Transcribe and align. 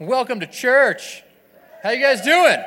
Welcome 0.00 0.38
to 0.38 0.46
church. 0.46 1.24
How 1.82 1.90
you 1.90 2.00
guys 2.00 2.20
doing? 2.20 2.62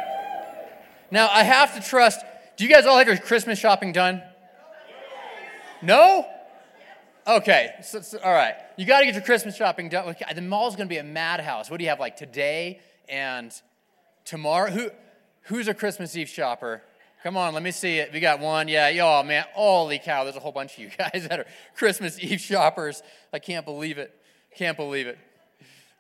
Now, 1.11 1.29
I 1.31 1.43
have 1.43 1.73
to 1.75 1.89
trust. 1.89 2.19
Do 2.57 2.65
you 2.65 2.69
guys 2.69 2.85
all 2.85 2.97
have 2.97 3.07
your 3.07 3.15
Christmas 3.15 3.57
shopping 3.57 3.93
done? 3.93 4.21
No? 5.81 6.27
Okay, 7.25 7.69
so, 7.83 8.01
so, 8.01 8.19
all 8.19 8.33
right. 8.33 8.55
You 8.75 8.85
got 8.85 8.99
to 8.99 9.05
get 9.05 9.13
your 9.13 9.23
Christmas 9.23 9.55
shopping 9.55 9.87
done. 9.87 10.13
The 10.35 10.41
mall's 10.41 10.75
going 10.75 10.89
to 10.89 10.93
be 10.93 10.97
a 10.97 11.05
madhouse. 11.05 11.71
What 11.71 11.77
do 11.77 11.85
you 11.85 11.89
have 11.89 12.01
like 12.01 12.17
today 12.17 12.81
and 13.07 13.53
tomorrow? 14.25 14.69
Who, 14.69 14.89
who's 15.43 15.69
a 15.69 15.73
Christmas 15.73 16.17
Eve 16.17 16.27
shopper? 16.27 16.81
Come 17.23 17.37
on, 17.37 17.53
let 17.53 17.63
me 17.63 17.71
see 17.71 17.99
it. 17.99 18.11
We 18.11 18.19
got 18.19 18.41
one. 18.41 18.67
Yeah, 18.67 18.91
oh 19.01 19.23
man, 19.23 19.45
holy 19.53 19.99
cow, 19.99 20.25
there's 20.25 20.35
a 20.35 20.41
whole 20.41 20.51
bunch 20.51 20.73
of 20.73 20.79
you 20.79 20.89
guys 20.97 21.29
that 21.29 21.39
are 21.39 21.45
Christmas 21.77 22.19
Eve 22.19 22.41
shoppers. 22.41 23.01
I 23.31 23.39
can't 23.39 23.63
believe 23.63 23.97
it. 23.99 24.13
Can't 24.57 24.75
believe 24.75 25.07
it. 25.07 25.17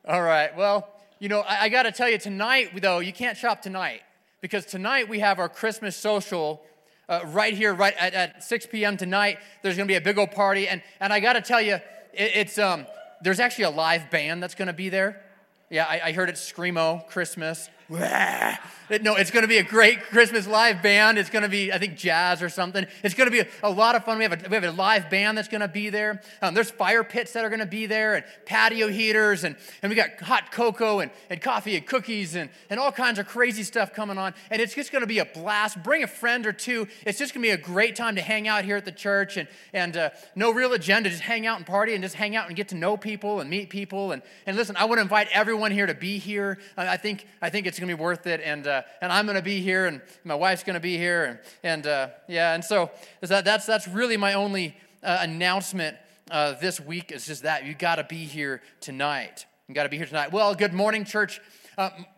All 0.05 0.21
right, 0.21 0.53
well, 0.57 0.89
you 1.21 1.29
know, 1.29 1.41
I, 1.41 1.65
I 1.65 1.69
got 1.69 1.83
to 1.83 1.91
tell 1.91 2.09
you, 2.09 2.17
tonight, 2.17 2.81
though, 2.81 2.97
you 2.97 3.13
can't 3.13 3.37
shop 3.37 3.61
tonight 3.61 4.01
because 4.41 4.65
tonight 4.65 5.07
we 5.07 5.19
have 5.19 5.37
our 5.37 5.47
Christmas 5.47 5.95
social 5.95 6.63
uh, 7.07 7.21
right 7.27 7.53
here, 7.53 7.75
right 7.75 7.93
at, 7.99 8.15
at 8.15 8.43
6 8.43 8.65
p.m. 8.65 8.97
tonight. 8.97 9.37
There's 9.61 9.77
going 9.77 9.87
to 9.87 9.91
be 9.91 9.97
a 9.97 10.01
big 10.01 10.17
old 10.17 10.31
party. 10.31 10.67
And, 10.67 10.81
and 10.99 11.13
I 11.13 11.19
got 11.19 11.33
to 11.33 11.41
tell 11.41 11.61
you, 11.61 11.75
it, 11.75 11.83
it's, 12.13 12.57
um, 12.57 12.87
there's 13.21 13.39
actually 13.39 13.65
a 13.65 13.69
live 13.69 14.09
band 14.09 14.41
that's 14.41 14.55
going 14.55 14.65
to 14.65 14.73
be 14.73 14.89
there. 14.89 15.21
Yeah, 15.69 15.85
I, 15.87 16.01
I 16.05 16.11
heard 16.11 16.27
it 16.27 16.35
Screamo 16.35 17.07
Christmas. 17.07 17.69
No, 17.91 19.15
it's 19.15 19.31
going 19.31 19.43
to 19.43 19.47
be 19.47 19.57
a 19.57 19.63
great 19.63 20.01
Christmas 20.03 20.47
live 20.47 20.81
band. 20.81 21.17
It's 21.17 21.29
going 21.29 21.43
to 21.43 21.49
be, 21.49 21.71
I 21.71 21.77
think, 21.77 21.95
jazz 21.97 22.41
or 22.41 22.49
something. 22.49 22.85
It's 23.03 23.15
going 23.15 23.29
to 23.29 23.43
be 23.43 23.49
a, 23.63 23.69
lot 23.69 23.95
of 23.95 24.03
fun. 24.05 24.17
We 24.17 24.23
have 24.23 24.33
a, 24.33 24.49
we 24.49 24.55
have 24.55 24.63
a 24.63 24.71
live 24.71 25.09
band 25.09 25.37
that's 25.37 25.47
going 25.47 25.61
to 25.61 25.69
be 25.69 25.89
there. 25.89 26.21
Um, 26.41 26.53
there's 26.53 26.71
fire 26.71 27.03
pits 27.03 27.31
that 27.33 27.45
are 27.45 27.49
going 27.49 27.59
to 27.59 27.65
be 27.65 27.85
there 27.85 28.15
and 28.15 28.25
patio 28.45 28.87
heaters. 28.89 29.45
And, 29.45 29.55
and 29.81 29.89
we 29.89 29.95
got 29.95 30.19
hot 30.19 30.51
cocoa 30.51 30.99
and, 30.99 31.11
and 31.29 31.41
coffee 31.41 31.77
and 31.77 31.85
cookies 31.85 32.35
and, 32.35 32.49
and 32.69 32.79
all 32.81 32.91
kinds 32.91 33.17
of 33.17 33.27
crazy 33.27 33.63
stuff 33.63 33.93
coming 33.93 34.17
on. 34.17 34.33
And 34.49 34.61
it's 34.61 34.73
just 34.73 34.91
going 34.91 35.03
to 35.03 35.07
be 35.07 35.19
a 35.19 35.25
blast. 35.25 35.81
Bring 35.83 36.03
a 36.03 36.07
friend 36.07 36.45
or 36.45 36.53
two. 36.53 36.87
It's 37.05 37.17
just 37.17 37.33
going 37.33 37.43
to 37.43 37.47
be 37.47 37.53
a 37.53 37.57
great 37.57 37.95
time 37.95 38.15
to 38.15 38.21
hang 38.21 38.47
out 38.47 38.65
here 38.65 38.75
at 38.75 38.85
the 38.85 38.91
church 38.91 39.37
and, 39.37 39.47
and 39.73 39.95
uh, 39.95 40.09
no 40.35 40.51
real 40.51 40.73
agenda. 40.73 41.09
Just 41.09 41.23
hang 41.23 41.45
out 41.45 41.57
and 41.57 41.65
party 41.65 41.93
and 41.93 42.03
just 42.03 42.15
hang 42.15 42.35
out 42.35 42.47
and 42.47 42.55
get 42.55 42.69
to 42.69 42.75
know 42.75 42.97
people 42.97 43.39
and 43.39 43.49
meet 43.49 43.69
people. 43.69 44.11
And, 44.11 44.21
and 44.45 44.57
listen, 44.57 44.75
I 44.75 44.85
want 44.85 44.97
to 44.97 45.03
invite 45.03 45.27
everyone 45.31 45.71
here 45.71 45.85
to 45.85 45.95
be 45.95 46.17
here. 46.17 46.57
I 46.75 46.97
think, 46.97 47.25
I 47.41 47.49
think 47.49 47.67
it's 47.67 47.80
going 47.81 47.89
to 47.89 47.97
be 47.97 48.01
worth 48.01 48.27
it. 48.27 48.39
And, 48.41 48.65
uh, 48.65 48.83
and 49.01 49.11
I'm 49.11 49.25
going 49.25 49.35
to 49.35 49.41
be 49.41 49.59
here, 49.59 49.87
and 49.87 50.01
my 50.23 50.35
wife's 50.35 50.63
going 50.63 50.75
to 50.75 50.79
be 50.79 50.97
here. 50.97 51.25
And, 51.25 51.39
and 51.63 51.87
uh, 51.87 52.07
yeah, 52.29 52.53
and 52.53 52.63
so 52.63 52.91
is 53.21 53.29
that, 53.29 53.43
that's, 53.43 53.65
that's 53.65 53.87
really 53.87 54.15
my 54.15 54.35
only 54.35 54.77
uh, 55.03 55.17
announcement 55.21 55.97
uh, 56.29 56.53
this 56.53 56.79
week 56.79 57.11
is 57.11 57.25
just 57.25 57.43
that. 57.43 57.65
You 57.65 57.73
got 57.73 57.95
to 57.95 58.05
be 58.05 58.23
here 58.23 58.61
tonight. 58.79 59.45
You 59.67 59.75
got 59.75 59.83
to 59.83 59.89
be 59.89 59.97
here 59.97 60.05
tonight. 60.05 60.31
Well, 60.31 60.55
good 60.55 60.73
morning, 60.73 61.03
church. 61.03 61.41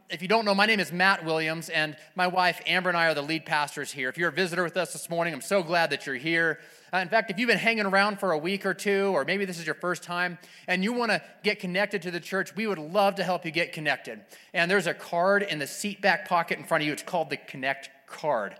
If 0.09 0.21
you 0.21 0.27
don't 0.27 0.45
know, 0.45 0.53
my 0.53 0.65
name 0.65 0.79
is 0.79 0.91
Matt 0.91 1.23
Williams, 1.23 1.69
and 1.69 1.95
my 2.13 2.27
wife 2.27 2.61
Amber 2.67 2.89
and 2.89 2.97
I 2.97 3.07
are 3.07 3.13
the 3.13 3.21
lead 3.21 3.45
pastors 3.45 3.91
here. 3.91 4.09
If 4.09 4.17
you're 4.17 4.29
a 4.29 4.33
visitor 4.33 4.63
with 4.63 4.75
us 4.75 4.93
this 4.93 5.09
morning, 5.09 5.33
I'm 5.33 5.41
so 5.41 5.63
glad 5.63 5.89
that 5.91 6.05
you're 6.05 6.15
here. 6.15 6.59
Uh, 6.93 6.97
in 6.97 7.09
fact, 7.09 7.31
if 7.31 7.39
you've 7.39 7.47
been 7.47 7.57
hanging 7.57 7.85
around 7.85 8.19
for 8.19 8.33
a 8.33 8.37
week 8.37 8.65
or 8.65 8.73
two, 8.73 9.11
or 9.15 9.23
maybe 9.23 9.45
this 9.45 9.59
is 9.59 9.65
your 9.65 9.75
first 9.75 10.03
time, 10.03 10.37
and 10.67 10.83
you 10.83 10.93
want 10.93 11.09
to 11.11 11.21
get 11.43 11.59
connected 11.59 12.01
to 12.03 12.11
the 12.11 12.19
church, 12.19 12.55
we 12.55 12.67
would 12.67 12.77
love 12.77 13.15
to 13.15 13.23
help 13.23 13.45
you 13.45 13.51
get 13.51 13.71
connected. 13.71 14.21
And 14.53 14.69
there's 14.69 14.87
a 14.87 14.93
card 14.93 15.41
in 15.41 15.57
the 15.57 15.67
seat 15.67 16.01
back 16.01 16.27
pocket 16.27 16.59
in 16.59 16.65
front 16.65 16.83
of 16.83 16.87
you. 16.87 16.93
It's 16.93 17.01
called 17.01 17.29
the 17.29 17.37
Connect 17.37 17.89
card. 18.05 18.55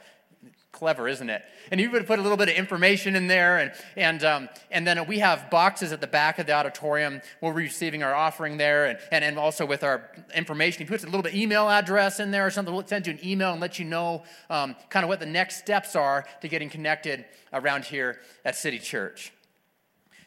Clever, 0.74 1.08
isn't 1.08 1.30
it? 1.30 1.44
And 1.72 1.80
you 1.80 1.90
would 1.92 2.08
put 2.08 2.18
a 2.18 2.22
little 2.22 2.36
bit 2.36 2.50
of 2.50 2.56
information 2.56 3.16
in 3.16 3.28
there, 3.28 3.60
and 3.60 3.72
and 3.96 4.24
um, 4.24 4.50
and 4.72 4.86
then 4.86 5.06
we 5.06 5.20
have 5.20 5.50
boxes 5.52 5.92
at 5.92 6.02
the 6.02 6.08
back 6.08 6.40
of 6.40 6.48
the 6.48 6.54
auditorium. 6.54 7.22
We're 7.42 7.54
receiving 7.54 8.02
our 8.02 8.14
offering 8.14 8.58
there, 8.58 8.88
and 8.88 9.00
and, 9.12 9.24
and 9.24 9.38
also 9.38 9.68
with 9.68 9.84
our 9.84 10.12
information. 10.36 10.80
He 10.80 10.86
puts 10.86 11.04
a 11.04 11.06
little 11.06 11.22
bit 11.22 11.36
email 11.36 11.70
address 11.70 12.20
in 12.20 12.32
there 12.32 12.46
or 12.46 12.50
something. 12.50 12.74
We'll 12.74 12.88
send 12.88 13.06
you 13.06 13.14
an 13.14 13.20
email 13.24 13.52
and 13.52 13.62
let 13.62 13.78
you 13.78 13.86
know 13.86 14.24
um, 14.50 14.76
kind 14.90 15.04
of 15.04 15.10
what 15.10 15.20
the 15.20 15.28
next 15.28 15.58
steps 15.58 15.96
are 15.96 16.26
to 16.42 16.48
getting 16.50 16.70
connected 16.70 17.24
around 17.54 17.86
here 17.86 18.20
at 18.44 18.56
City 18.56 18.80
Church. 18.80 19.32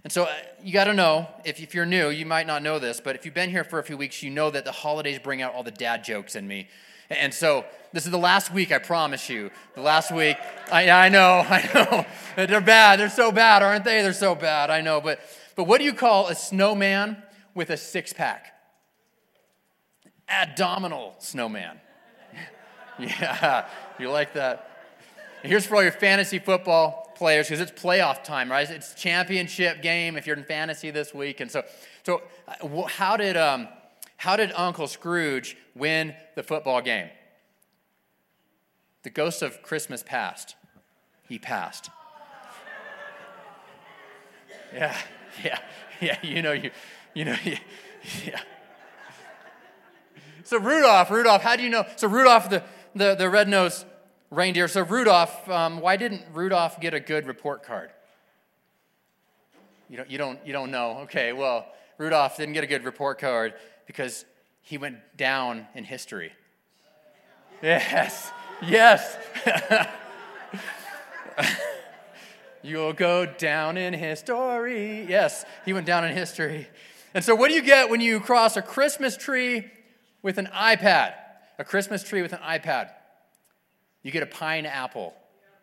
And 0.05 0.13
so 0.13 0.23
uh, 0.23 0.33
you 0.63 0.73
got 0.73 0.85
to 0.85 0.95
know, 0.95 1.27
if, 1.45 1.61
if 1.61 1.75
you're 1.75 1.85
new, 1.85 2.11
you 2.11 2.25
might 2.25 2.47
not 2.47 2.63
know 2.63 2.79
this, 2.79 3.01
but 3.01 3.17
if 3.17 3.25
you've 3.25 3.35
been 3.35 3.51
here 3.51 3.65
for 3.65 3.81
a 3.81 3.83
few 3.83 3.97
weeks, 3.97 4.23
you 4.23 4.31
know 4.31 4.53
that 4.53 4.65
the 4.65 4.71
holidays 4.71 5.19
bring 5.19 5.43
out 5.43 5.53
all 5.53 5.65
the 5.65 5.73
dad 5.73 6.05
jokes 6.05 6.37
in 6.37 6.47
me. 6.47 6.69
And 7.11 7.33
so 7.33 7.65
this 7.93 8.05
is 8.05 8.11
the 8.11 8.19
last 8.19 8.53
week, 8.53 8.73
I 8.73 8.79
promise 8.79 9.31
you. 9.31 9.51
The 9.75 9.81
last 9.81 10.13
week, 10.13 10.37
I, 10.71 10.91
I 10.91 11.09
know, 11.09 11.45
I 11.49 11.71
know. 11.75 12.47
They're 12.47 12.61
bad. 12.61 13.01
They're 13.01 13.09
so 13.09 13.33
bad, 13.33 13.63
aren't 13.63 13.85
they? 13.85 14.03
They're 14.03 14.13
so 14.13 14.35
bad, 14.35 14.71
I 14.71 14.81
know. 14.81 15.01
But, 15.01 15.21
but 15.55 15.65
what 15.65 15.79
do 15.79 15.85
you 15.85 15.95
call 15.95 16.29
a 16.29 16.35
snowman 16.35 17.23
with 17.55 17.71
a 17.71 17.77
six 17.77 18.13
pack? 18.13 18.53
Abdominal 20.29 21.15
snowman. 21.19 21.81
yeah, 22.99 23.67
you 23.99 24.11
like 24.11 24.35
that. 24.35 24.71
Here's 25.43 25.65
for 25.65 25.77
all 25.77 25.83
your 25.83 25.93
fantasy 25.93 26.39
football 26.39 27.13
players 27.17 27.47
because 27.49 27.61
it's 27.61 27.73
playoff 27.73 28.25
time, 28.25 28.51
right? 28.51 28.69
It's 28.69 28.95
championship 28.95 29.81
game 29.81 30.17
if 30.17 30.27
you're 30.27 30.37
in 30.37 30.45
fantasy 30.45 30.91
this 30.91 31.15
week. 31.15 31.41
And 31.41 31.51
so, 31.51 31.63
so 32.05 32.23
uh, 32.47 32.83
how 32.89 33.17
did, 33.17 33.37
um, 33.37 33.69
how 34.17 34.37
did 34.37 34.53
Uncle 34.55 34.87
Scrooge 34.87 35.57
win 35.75 36.15
the 36.35 36.43
football 36.43 36.81
game? 36.81 37.09
The 39.03 39.11
ghost 39.11 39.43
of 39.43 39.63
Christmas 39.63 40.03
passed. 40.03 40.57
He 41.29 41.39
passed. 41.39 41.91
Yeah, 44.75 44.97
yeah, 45.45 45.59
yeah. 46.01 46.19
You 46.23 46.43
know, 46.43 46.53
you, 46.53 46.71
you 47.15 47.25
know, 47.25 47.37
yeah. 48.25 48.41
So 50.45 50.59
Rudolph, 50.59 51.11
Rudolph, 51.11 51.43
how 51.43 51.57
do 51.57 51.63
you 51.63 51.71
know? 51.71 51.85
So 51.97 52.09
Rudolph, 52.09 52.51
the, 52.51 52.63
the, 52.95 53.15
the 53.17 53.29
red-nosed 53.29 53.85
reindeer. 54.31 54.69
So 54.69 54.83
Rudolph, 54.83 55.49
um, 55.49 55.81
why 55.81 55.97
didn't 55.97 56.23
Rudolph 56.33 56.81
get 56.81 56.95
a 56.95 57.01
good 57.01 57.27
report 57.27 57.65
card? 57.65 57.91
You 59.89 59.97
don't, 59.99 60.11
you 60.11 60.19
don't, 60.19 60.39
you 60.47 60.53
don't 60.53 60.71
know. 60.71 60.99
Okay, 61.03 61.33
well, 61.33 61.67
Rudolph 61.99 62.37
didn't 62.37 62.55
get 62.55 62.65
a 62.65 62.67
good 62.67 62.85
report 62.85 63.19
card 63.19 63.55
because 63.87 64.25
he 64.63 64.79
went 64.79 64.99
down 65.17 65.67
in 65.75 65.85
history. 65.85 66.33
Yes, 67.63 68.31
yes. 68.63 69.17
You'll 72.63 72.93
go 72.93 73.27
down 73.27 73.77
in 73.77 73.95
history. 73.95 75.07
Yes, 75.09 75.45
he 75.65 75.73
went 75.73 75.87
down 75.87 76.05
in 76.05 76.15
history. 76.17 76.69
And 77.15 77.25
so, 77.25 77.35
what 77.35 77.49
do 77.49 77.55
you 77.55 77.63
get 77.63 77.89
when 77.89 78.01
you 78.01 78.21
cross 78.21 78.57
a 78.57 78.63
Christmas 78.63 79.17
tree 79.17 79.71
with 80.23 80.37
an 80.37 80.49
iPad? 80.53 81.15
A 81.59 81.65
Christmas 81.65 82.03
tree 82.03 82.23
with 82.23 82.33
an 82.33 82.41
iPad. 82.41 82.91
You 84.03 84.11
get 84.11 84.23
a 84.23 84.27
pineapple. 84.27 85.15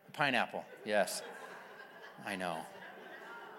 A 0.07 0.11
pineapple, 0.11 0.65
yes. 0.85 1.21
I 2.25 2.35
know. 2.35 2.57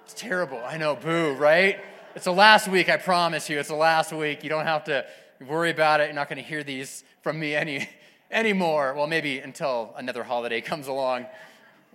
It's 0.05 0.15
terrible. 0.15 0.61
I 0.65 0.77
know, 0.77 0.97
boo, 0.97 1.35
right? 1.35 1.81
It's 2.15 2.27
the 2.27 2.33
last 2.33 2.69
week, 2.69 2.89
I 2.89 2.97
promise 2.97 3.51
you. 3.51 3.59
It's 3.59 3.71
the 3.71 3.75
last 3.75 4.13
week. 4.13 4.45
You 4.45 4.49
don't 4.49 4.67
have 4.67 4.85
to 4.85 5.05
worry 5.49 5.71
about 5.71 6.01
it. 6.01 6.05
You're 6.05 6.15
not 6.15 6.29
going 6.29 6.41
to 6.41 6.49
hear 6.49 6.63
these 6.63 7.03
from 7.23 7.41
me 7.41 7.57
any 7.57 7.89
anymore. 8.31 8.95
Well, 8.95 9.09
maybe 9.09 9.41
until 9.41 9.93
another 9.97 10.23
holiday 10.23 10.61
comes 10.61 10.87
along, 10.87 11.27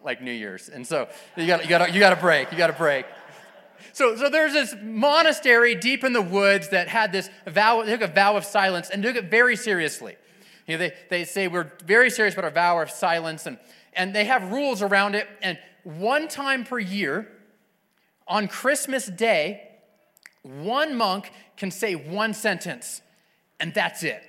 like 0.03 0.21
New 0.21 0.33
Year's. 0.33 0.67
And 0.67 0.85
so 0.85 1.07
you 1.37 1.47
got 1.47 1.63
you 1.63 1.69
got 1.69 1.93
you 1.93 2.01
got 2.01 2.09
to 2.09 2.19
break. 2.19 2.51
You 2.51 2.57
got 2.57 2.67
to 2.67 2.73
break. 2.73 3.05
So, 3.93 4.17
so 4.17 4.29
there's 4.29 4.51
this 4.51 4.75
monastery 4.81 5.73
deep 5.73 6.03
in 6.03 6.11
the 6.11 6.21
woods 6.21 6.67
that 6.69 6.89
had 6.89 7.13
this 7.13 7.29
vow, 7.47 7.83
they 7.83 7.93
took 7.93 8.01
a 8.09 8.13
vow 8.13 8.35
of 8.35 8.43
silence 8.43 8.89
and 8.89 9.01
took 9.01 9.15
it 9.15 9.31
very 9.31 9.55
seriously. 9.55 10.17
You 10.67 10.77
know, 10.77 10.79
they, 10.79 10.93
they 11.09 11.23
say 11.23 11.47
we're 11.47 11.71
very 11.85 12.09
serious 12.09 12.33
about 12.33 12.43
our 12.43 12.51
vow 12.51 12.81
of 12.81 12.91
silence, 12.91 13.45
and, 13.45 13.57
and 13.93 14.13
they 14.13 14.25
have 14.25 14.51
rules 14.51 14.81
around 14.81 15.15
it. 15.15 15.29
And 15.41 15.57
one 15.85 16.27
time 16.27 16.65
per 16.65 16.77
year, 16.77 17.29
on 18.27 18.49
Christmas 18.49 19.07
Day, 19.07 19.68
one 20.43 20.95
monk 20.95 21.31
can 21.57 21.71
say 21.71 21.95
one 21.95 22.33
sentence, 22.33 23.01
and 23.59 23.73
that's 23.73 24.03
it. 24.03 24.23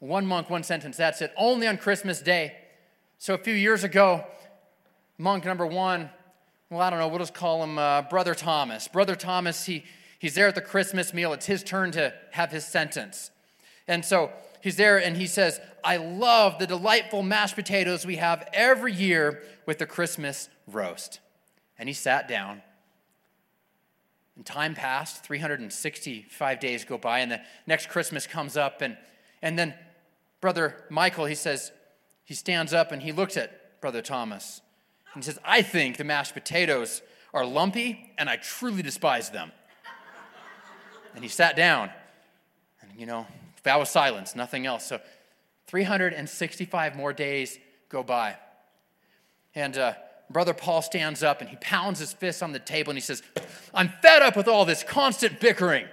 One 0.00 0.26
monk, 0.26 0.50
one 0.50 0.64
sentence, 0.64 0.96
that's 0.96 1.22
it. 1.22 1.32
Only 1.36 1.66
on 1.66 1.78
Christmas 1.78 2.20
Day. 2.20 2.54
So 3.18 3.34
a 3.34 3.38
few 3.38 3.54
years 3.54 3.84
ago, 3.84 4.24
monk 5.16 5.44
number 5.44 5.66
one, 5.66 6.10
well, 6.70 6.80
I 6.80 6.90
don't 6.90 6.98
know, 6.98 7.08
we'll 7.08 7.20
just 7.20 7.34
call 7.34 7.62
him 7.62 7.78
uh, 7.78 8.02
Brother 8.02 8.34
Thomas. 8.34 8.88
Brother 8.88 9.14
Thomas, 9.14 9.64
he, 9.64 9.84
he's 10.18 10.34
there 10.34 10.48
at 10.48 10.54
the 10.54 10.60
Christmas 10.60 11.14
meal. 11.14 11.32
It's 11.32 11.46
his 11.46 11.62
turn 11.62 11.92
to 11.92 12.12
have 12.32 12.50
his 12.50 12.66
sentence. 12.66 13.30
And 13.86 14.04
so 14.04 14.32
he's 14.60 14.76
there 14.76 14.98
and 14.98 15.16
he 15.16 15.26
says, 15.26 15.60
I 15.84 15.98
love 15.98 16.58
the 16.58 16.66
delightful 16.66 17.22
mashed 17.22 17.54
potatoes 17.54 18.04
we 18.04 18.16
have 18.16 18.48
every 18.52 18.92
year 18.92 19.42
with 19.66 19.78
the 19.78 19.86
Christmas 19.86 20.48
roast. 20.66 21.20
And 21.78 21.88
he 21.88 21.92
sat 21.92 22.28
down 22.28 22.62
and 24.36 24.44
time 24.44 24.74
passed, 24.74 25.24
365 25.24 26.60
days 26.60 26.84
go 26.84 26.98
by, 26.98 27.20
and 27.20 27.30
the 27.30 27.40
next 27.66 27.88
Christmas 27.88 28.26
comes 28.26 28.56
up, 28.56 28.82
and, 28.82 28.96
and 29.42 29.58
then 29.58 29.74
Brother 30.40 30.84
Michael, 30.90 31.24
he 31.24 31.34
says, 31.34 31.72
he 32.24 32.34
stands 32.34 32.72
up 32.72 32.90
and 32.90 33.02
he 33.02 33.12
looks 33.12 33.36
at 33.36 33.80
Brother 33.80 34.02
Thomas 34.02 34.60
and 35.14 35.22
he 35.22 35.30
says, 35.30 35.38
I 35.44 35.62
think 35.62 35.96
the 35.96 36.04
mashed 36.04 36.34
potatoes 36.34 37.02
are 37.32 37.46
lumpy 37.46 38.12
and 38.18 38.28
I 38.28 38.36
truly 38.36 38.82
despise 38.82 39.30
them. 39.30 39.52
and 41.14 41.22
he 41.22 41.28
sat 41.28 41.56
down, 41.56 41.90
and 42.82 42.90
you 42.98 43.06
know, 43.06 43.26
vow 43.62 43.80
of 43.80 43.88
silence, 43.88 44.34
nothing 44.34 44.66
else. 44.66 44.86
So 44.86 45.00
365 45.66 46.96
more 46.96 47.12
days 47.12 47.58
go 47.88 48.02
by. 48.02 48.36
And 49.54 49.78
uh, 49.78 49.94
Brother 50.30 50.54
Paul 50.54 50.82
stands 50.82 51.22
up 51.22 51.40
and 51.40 51.50
he 51.50 51.56
pounds 51.56 51.98
his 51.98 52.12
fist 52.12 52.42
on 52.42 52.52
the 52.52 52.58
table 52.58 52.90
and 52.90 52.96
he 52.96 53.02
says, 53.02 53.22
I'm 53.72 53.92
fed 54.02 54.22
up 54.22 54.36
with 54.36 54.48
all 54.48 54.64
this 54.64 54.82
constant 54.82 55.40
bickering. 55.40 55.86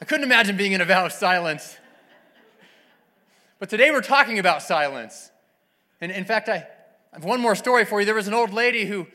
I 0.00 0.04
couldn't 0.04 0.24
imagine 0.24 0.56
being 0.56 0.72
in 0.72 0.80
a 0.80 0.84
vow 0.84 1.06
of 1.06 1.12
silence. 1.12 1.76
But 3.58 3.68
today 3.68 3.90
we're 3.90 4.00
talking 4.00 4.38
about 4.38 4.62
silence. 4.62 5.30
And 6.00 6.10
in 6.10 6.24
fact, 6.24 6.48
I 6.48 6.66
have 7.12 7.24
one 7.24 7.40
more 7.40 7.54
story 7.54 7.84
for 7.84 8.00
you. 8.00 8.06
There 8.06 8.14
was 8.14 8.28
an 8.28 8.34
old 8.34 8.52
lady 8.52 8.86
who, 8.86 9.06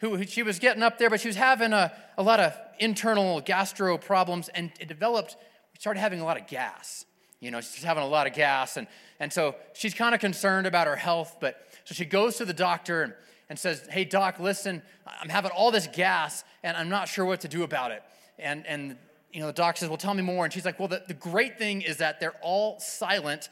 who 0.00 0.24
she 0.24 0.42
was 0.42 0.58
getting 0.58 0.82
up 0.82 0.98
there, 0.98 1.08
but 1.08 1.20
she 1.20 1.28
was 1.28 1.36
having 1.36 1.72
a, 1.72 1.92
a 2.18 2.22
lot 2.22 2.40
of 2.40 2.56
internal 2.80 3.40
gastro 3.40 3.96
problems, 3.98 4.48
and 4.48 4.72
it 4.80 4.88
developed, 4.88 5.36
started 5.78 6.00
having 6.00 6.20
a 6.20 6.24
lot 6.24 6.40
of 6.40 6.48
gas. 6.48 7.06
You 7.42 7.50
know, 7.50 7.60
she's 7.60 7.82
having 7.82 8.04
a 8.04 8.06
lot 8.06 8.28
of 8.28 8.34
gas, 8.34 8.76
and, 8.76 8.86
and 9.18 9.32
so 9.32 9.56
she's 9.72 9.94
kind 9.94 10.14
of 10.14 10.20
concerned 10.20 10.64
about 10.64 10.86
her 10.86 10.94
health, 10.94 11.38
but 11.40 11.66
so 11.84 11.92
she 11.92 12.04
goes 12.04 12.36
to 12.36 12.44
the 12.44 12.52
doctor 12.52 13.02
and, 13.02 13.14
and 13.48 13.58
says, 13.58 13.84
Hey, 13.90 14.04
doc, 14.04 14.38
listen, 14.38 14.80
I'm 15.04 15.28
having 15.28 15.50
all 15.50 15.72
this 15.72 15.88
gas, 15.92 16.44
and 16.62 16.76
I'm 16.76 16.88
not 16.88 17.08
sure 17.08 17.24
what 17.24 17.40
to 17.40 17.48
do 17.48 17.64
about 17.64 17.90
it. 17.90 18.04
And, 18.38 18.64
and 18.68 18.96
you 19.32 19.40
know, 19.40 19.48
the 19.48 19.52
doc 19.52 19.76
says, 19.76 19.88
Well, 19.88 19.98
tell 19.98 20.14
me 20.14 20.22
more. 20.22 20.44
And 20.44 20.54
she's 20.54 20.64
like, 20.64 20.78
Well, 20.78 20.86
the, 20.86 21.02
the 21.08 21.14
great 21.14 21.58
thing 21.58 21.82
is 21.82 21.96
that 21.96 22.20
they're 22.20 22.36
all 22.42 22.78
silent 22.78 23.48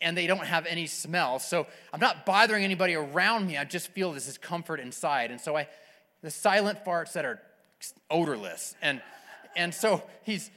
and 0.00 0.16
they 0.16 0.26
don't 0.26 0.46
have 0.46 0.64
any 0.64 0.86
smell. 0.86 1.38
So 1.38 1.66
I'm 1.92 2.00
not 2.00 2.24
bothering 2.24 2.64
anybody 2.64 2.94
around 2.94 3.46
me. 3.46 3.58
I 3.58 3.64
just 3.64 3.88
feel 3.88 4.12
this 4.12 4.24
discomfort 4.24 4.80
inside. 4.80 5.30
And 5.30 5.38
so 5.38 5.54
I, 5.54 5.68
the 6.22 6.30
silent 6.30 6.82
farts 6.82 7.12
that 7.12 7.26
are 7.26 7.42
odorless. 8.10 8.74
And, 8.80 9.02
and 9.54 9.74
so 9.74 10.02
he's, 10.22 10.50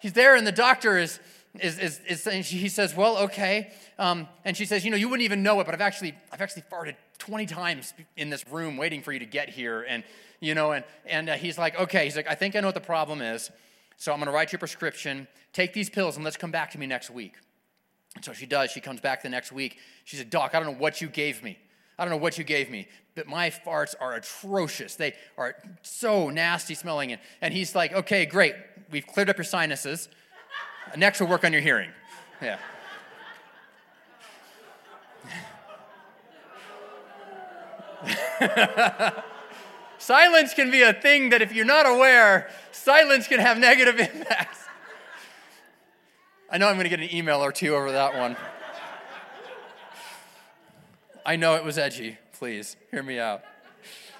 he's 0.00 0.12
there, 0.12 0.34
and 0.34 0.44
the 0.44 0.52
doctor 0.52 0.98
is, 0.98 1.20
is, 1.60 1.78
is, 1.78 2.00
is 2.08 2.22
saying, 2.22 2.44
he 2.44 2.68
says, 2.68 2.96
well, 2.96 3.18
okay. 3.18 3.72
Um, 3.98 4.26
and 4.44 4.56
she 4.56 4.64
says, 4.64 4.84
you 4.84 4.90
know, 4.90 4.96
you 4.96 5.08
wouldn't 5.08 5.24
even 5.24 5.42
know 5.42 5.60
it, 5.60 5.64
but 5.64 5.74
I've 5.74 5.82
actually, 5.82 6.14
I've 6.32 6.40
actually 6.40 6.62
farted 6.62 6.96
20 7.18 7.46
times 7.46 7.92
in 8.16 8.30
this 8.30 8.48
room 8.48 8.76
waiting 8.76 9.02
for 9.02 9.12
you 9.12 9.18
to 9.18 9.26
get 9.26 9.50
here. 9.50 9.84
And, 9.86 10.02
you 10.40 10.54
know, 10.54 10.72
and, 10.72 10.84
and 11.04 11.28
uh, 11.28 11.34
he's 11.34 11.58
like, 11.58 11.78
okay. 11.78 12.04
He's 12.04 12.16
like, 12.16 12.28
I 12.28 12.34
think 12.34 12.56
I 12.56 12.60
know 12.60 12.68
what 12.68 12.74
the 12.74 12.80
problem 12.80 13.20
is. 13.20 13.50
So 13.98 14.12
I'm 14.12 14.18
going 14.18 14.26
to 14.26 14.32
write 14.32 14.52
you 14.52 14.56
a 14.56 14.58
prescription. 14.58 15.28
Take 15.52 15.74
these 15.74 15.90
pills 15.90 16.16
and 16.16 16.24
let's 16.24 16.38
come 16.38 16.50
back 16.50 16.70
to 16.72 16.78
me 16.78 16.86
next 16.86 17.10
week. 17.10 17.34
And 18.14 18.24
so 18.24 18.32
she 18.32 18.46
does. 18.46 18.70
She 18.70 18.80
comes 18.80 19.00
back 19.00 19.22
the 19.22 19.28
next 19.28 19.52
week. 19.52 19.78
She 20.04 20.16
said, 20.16 20.30
Doc, 20.30 20.54
I 20.54 20.60
don't 20.60 20.72
know 20.72 20.78
what 20.78 21.00
you 21.00 21.08
gave 21.08 21.42
me. 21.42 21.58
I 21.98 22.04
don't 22.04 22.10
know 22.10 22.18
what 22.18 22.38
you 22.38 22.44
gave 22.44 22.70
me, 22.70 22.88
but 23.14 23.26
my 23.26 23.50
farts 23.50 23.94
are 24.00 24.14
atrocious. 24.14 24.96
They 24.96 25.14
are 25.36 25.54
so 25.82 26.30
nasty 26.30 26.74
smelling. 26.74 27.12
And, 27.12 27.20
and 27.40 27.52
he's 27.52 27.74
like, 27.74 27.92
okay, 27.92 28.24
great. 28.26 28.54
We've 28.90 29.06
cleared 29.06 29.28
up 29.28 29.36
your 29.36 29.44
sinuses. 29.44 30.08
Next, 30.96 31.20
we'll 31.20 31.28
work 31.28 31.44
on 31.44 31.52
your 31.52 31.62
hearing. 31.62 31.90
Yeah. 32.40 32.58
silence 39.98 40.54
can 40.54 40.70
be 40.70 40.82
a 40.82 40.92
thing 40.92 41.30
that 41.30 41.40
if 41.42 41.52
you're 41.52 41.64
not 41.64 41.86
aware, 41.86 42.50
silence 42.72 43.28
can 43.28 43.40
have 43.40 43.58
negative 43.58 43.98
impacts. 44.14 44.58
I 46.50 46.58
know 46.58 46.68
I'm 46.68 46.74
going 46.74 46.84
to 46.84 46.90
get 46.90 47.00
an 47.00 47.14
email 47.14 47.42
or 47.42 47.52
two 47.52 47.74
over 47.74 47.92
that 47.92 48.14
one. 48.14 48.36
I 51.24 51.36
know 51.36 51.54
it 51.54 51.64
was 51.64 51.78
edgy. 51.78 52.18
Please 52.32 52.76
hear 52.90 53.02
me 53.02 53.18
out. 53.18 53.42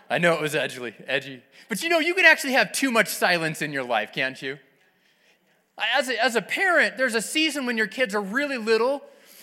I 0.09 0.19
know 0.19 0.35
it 0.35 0.41
was 0.41 0.55
edgy, 0.55 0.95
edgy. 1.07 1.43
But 1.69 1.83
you 1.83 1.89
know, 1.89 1.99
you 1.99 2.15
can 2.15 2.25
actually 2.25 2.53
have 2.53 2.73
too 2.73 2.91
much 2.91 3.09
silence 3.09 3.61
in 3.61 3.73
your 3.73 3.85
life, 3.85 4.13
can't 4.13 4.41
you? 4.41 4.59
As 5.79 6.09
a, 6.09 6.23
as 6.23 6.37
a 6.37 6.43
parent, 6.43 6.97
there's 6.97 7.15
a 7.15 7.23
season 7.23 7.67
when 7.67 7.77
your 7.77 7.87
kids 7.87 8.15
are 8.15 8.21
really 8.21 8.59
little 8.59 9.03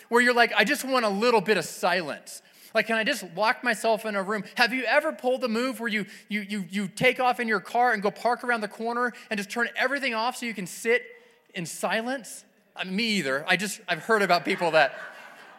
where 0.09 0.21
you're 0.21 0.33
like, 0.33 0.51
I 0.55 0.63
just 0.63 0.83
want 0.83 1.05
a 1.05 1.09
little 1.09 1.41
bit 1.41 1.57
of 1.57 1.65
silence. 1.65 2.41
Like, 2.73 2.87
can 2.87 2.97
I 2.97 3.03
just 3.03 3.25
lock 3.35 3.63
myself 3.63 4.05
in 4.05 4.15
a 4.15 4.21
room? 4.21 4.43
Have 4.55 4.73
you 4.73 4.83
ever 4.83 5.11
pulled 5.11 5.41
the 5.41 5.47
move 5.47 5.79
where 5.79 5.89
you, 5.89 6.05
you, 6.27 6.41
you, 6.41 6.65
you 6.69 6.87
take 6.87 7.19
off 7.19 7.39
in 7.39 7.47
your 7.47 7.59
car 7.59 7.93
and 7.93 8.03
go 8.03 8.11
park 8.11 8.43
around 8.43 8.61
the 8.61 8.67
corner 8.67 9.13
and 9.29 9.37
just 9.37 9.49
turn 9.49 9.69
everything 9.75 10.13
off 10.13 10.37
so 10.37 10.45
you 10.45 10.53
can 10.53 10.67
sit 10.67 11.03
in 11.55 11.65
silence? 11.65 12.45
I 12.75 12.83
mean, 12.83 12.95
me 12.95 13.03
either. 13.17 13.43
I 13.47 13.57
just, 13.57 13.81
I've 13.87 14.03
heard 14.03 14.21
about 14.21 14.45
people 14.45 14.71
that, 14.71 14.93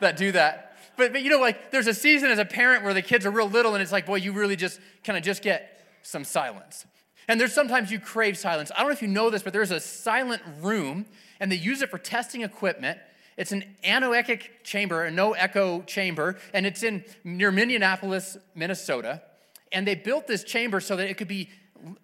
that 0.00 0.16
do 0.16 0.32
that. 0.32 0.76
But, 0.96 1.12
but 1.12 1.22
you 1.22 1.30
know, 1.30 1.40
like 1.40 1.70
there's 1.72 1.88
a 1.88 1.94
season 1.94 2.30
as 2.30 2.38
a 2.38 2.44
parent 2.44 2.84
where 2.84 2.94
the 2.94 3.02
kids 3.02 3.26
are 3.26 3.30
real 3.30 3.48
little 3.48 3.74
and 3.74 3.82
it's 3.82 3.92
like, 3.92 4.06
boy, 4.06 4.16
you 4.16 4.32
really 4.32 4.56
just 4.56 4.80
kind 5.02 5.16
of 5.16 5.24
just 5.24 5.42
get 5.42 5.84
some 6.02 6.24
silence. 6.24 6.86
And 7.30 7.40
there's 7.40 7.54
sometimes 7.54 7.92
you 7.92 8.00
crave 8.00 8.36
silence. 8.36 8.72
I 8.74 8.80
don't 8.80 8.88
know 8.88 8.92
if 8.92 9.02
you 9.02 9.06
know 9.06 9.30
this, 9.30 9.44
but 9.44 9.52
there's 9.52 9.70
a 9.70 9.78
silent 9.78 10.42
room 10.60 11.06
and 11.38 11.50
they 11.50 11.56
use 11.56 11.80
it 11.80 11.88
for 11.88 11.96
testing 11.96 12.42
equipment. 12.42 12.98
It's 13.36 13.52
an 13.52 13.62
anechoic 13.84 14.48
chamber, 14.64 15.04
a 15.04 15.12
no 15.12 15.34
echo 15.34 15.82
chamber, 15.82 16.38
and 16.52 16.66
it's 16.66 16.82
in 16.82 17.04
near 17.22 17.52
Minneapolis, 17.52 18.36
Minnesota. 18.56 19.22
And 19.70 19.86
they 19.86 19.94
built 19.94 20.26
this 20.26 20.42
chamber 20.42 20.80
so 20.80 20.96
that 20.96 21.08
it 21.08 21.18
could 21.18 21.28
be 21.28 21.50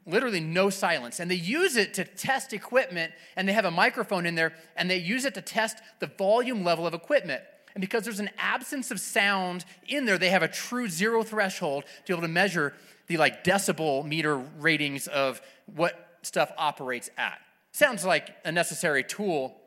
literally 0.06 0.38
no 0.38 0.70
silence. 0.70 1.18
And 1.18 1.28
they 1.28 1.34
use 1.34 1.76
it 1.76 1.92
to 1.94 2.04
test 2.04 2.52
equipment, 2.52 3.12
and 3.34 3.48
they 3.48 3.52
have 3.52 3.64
a 3.64 3.70
microphone 3.72 4.26
in 4.26 4.36
there, 4.36 4.52
and 4.76 4.88
they 4.88 4.98
use 4.98 5.24
it 5.24 5.34
to 5.34 5.42
test 5.42 5.78
the 5.98 6.06
volume 6.06 6.62
level 6.62 6.86
of 6.86 6.94
equipment. 6.94 7.42
And 7.74 7.80
because 7.80 8.04
there's 8.04 8.20
an 8.20 8.30
absence 8.38 8.92
of 8.92 9.00
sound 9.00 9.64
in 9.88 10.04
there, 10.04 10.18
they 10.18 10.30
have 10.30 10.44
a 10.44 10.48
true 10.48 10.88
zero 10.88 11.24
threshold 11.24 11.82
to 11.84 12.12
be 12.12 12.12
able 12.12 12.22
to 12.22 12.32
measure 12.32 12.74
the 13.06 13.16
like 13.16 13.44
decibel 13.44 14.04
meter 14.04 14.36
ratings 14.36 15.06
of 15.06 15.40
what 15.66 16.18
stuff 16.22 16.50
operates 16.58 17.08
at. 17.16 17.38
Sounds 17.72 18.04
like 18.04 18.34
a 18.44 18.52
necessary 18.52 19.04
tool, 19.04 19.60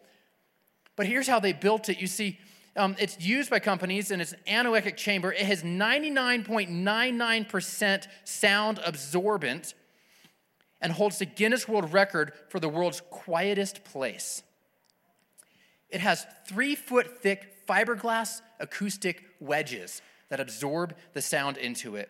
but 0.95 1.05
here's 1.05 1.27
how 1.27 1.39
they 1.39 1.53
built 1.53 1.89
it. 1.89 1.99
You 1.99 2.07
see, 2.07 2.39
um, 2.75 2.95
it's 2.99 3.19
used 3.19 3.49
by 3.49 3.59
companies 3.59 4.11
and 4.11 4.21
it's 4.21 4.33
an 4.33 4.39
anechoic 4.47 4.95
chamber. 4.95 5.31
It 5.31 5.41
has 5.41 5.63
99.99% 5.63 8.07
sound 8.23 8.79
absorbent 8.85 9.73
and 10.81 10.93
holds 10.93 11.19
the 11.19 11.25
Guinness 11.25 11.67
World 11.67 11.93
Record 11.93 12.31
for 12.49 12.59
the 12.59 12.69
world's 12.69 13.01
quietest 13.09 13.83
place. 13.83 14.43
It 15.89 16.01
has 16.01 16.25
three 16.47 16.75
foot 16.75 17.21
thick 17.21 17.67
fiberglass 17.67 18.41
acoustic 18.59 19.23
wedges 19.39 20.01
that 20.29 20.39
absorb 20.39 20.95
the 21.13 21.21
sound 21.21 21.57
into 21.57 21.95
it. 21.95 22.09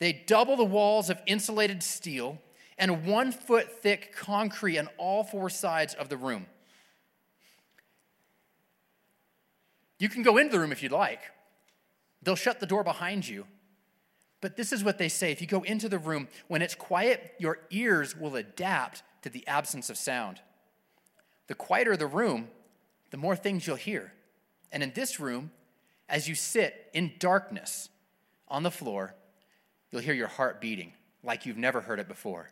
They 0.00 0.12
double 0.12 0.56
the 0.56 0.64
walls 0.64 1.08
of 1.08 1.20
insulated 1.26 1.84
steel 1.84 2.38
and 2.76 3.06
one 3.06 3.30
foot 3.30 3.80
thick 3.80 4.12
concrete 4.16 4.78
on 4.78 4.88
all 4.98 5.22
four 5.22 5.48
sides 5.48 5.94
of 5.94 6.08
the 6.08 6.16
room. 6.16 6.46
You 10.00 10.08
can 10.08 10.24
go 10.24 10.36
into 10.36 10.50
the 10.52 10.58
room 10.58 10.72
if 10.72 10.82
you'd 10.82 10.90
like. 10.90 11.20
They'll 12.22 12.34
shut 12.34 12.58
the 12.58 12.66
door 12.66 12.82
behind 12.82 13.28
you 13.28 13.46
but 14.40 14.56
this 14.56 14.72
is 14.72 14.82
what 14.82 14.98
they 14.98 15.08
say 15.08 15.32
if 15.32 15.40
you 15.40 15.46
go 15.46 15.62
into 15.62 15.88
the 15.88 15.98
room, 15.98 16.28
when 16.48 16.62
it's 16.62 16.74
quiet, 16.74 17.34
your 17.38 17.58
ears 17.70 18.16
will 18.16 18.36
adapt 18.36 19.02
to 19.22 19.28
the 19.28 19.46
absence 19.46 19.90
of 19.90 19.98
sound. 19.98 20.40
The 21.46 21.54
quieter 21.54 21.96
the 21.96 22.06
room, 22.06 22.48
the 23.10 23.16
more 23.16 23.36
things 23.36 23.66
you'll 23.66 23.76
hear. 23.76 24.12
And 24.72 24.82
in 24.82 24.92
this 24.94 25.20
room, 25.20 25.50
as 26.08 26.28
you 26.28 26.34
sit 26.34 26.90
in 26.94 27.12
darkness 27.18 27.88
on 28.48 28.62
the 28.62 28.70
floor, 28.70 29.14
you'll 29.90 30.02
hear 30.02 30.14
your 30.14 30.28
heart 30.28 30.60
beating 30.60 30.92
like 31.22 31.46
you've 31.46 31.56
never 31.56 31.80
heard 31.80 31.98
it 31.98 32.08
before. 32.08 32.50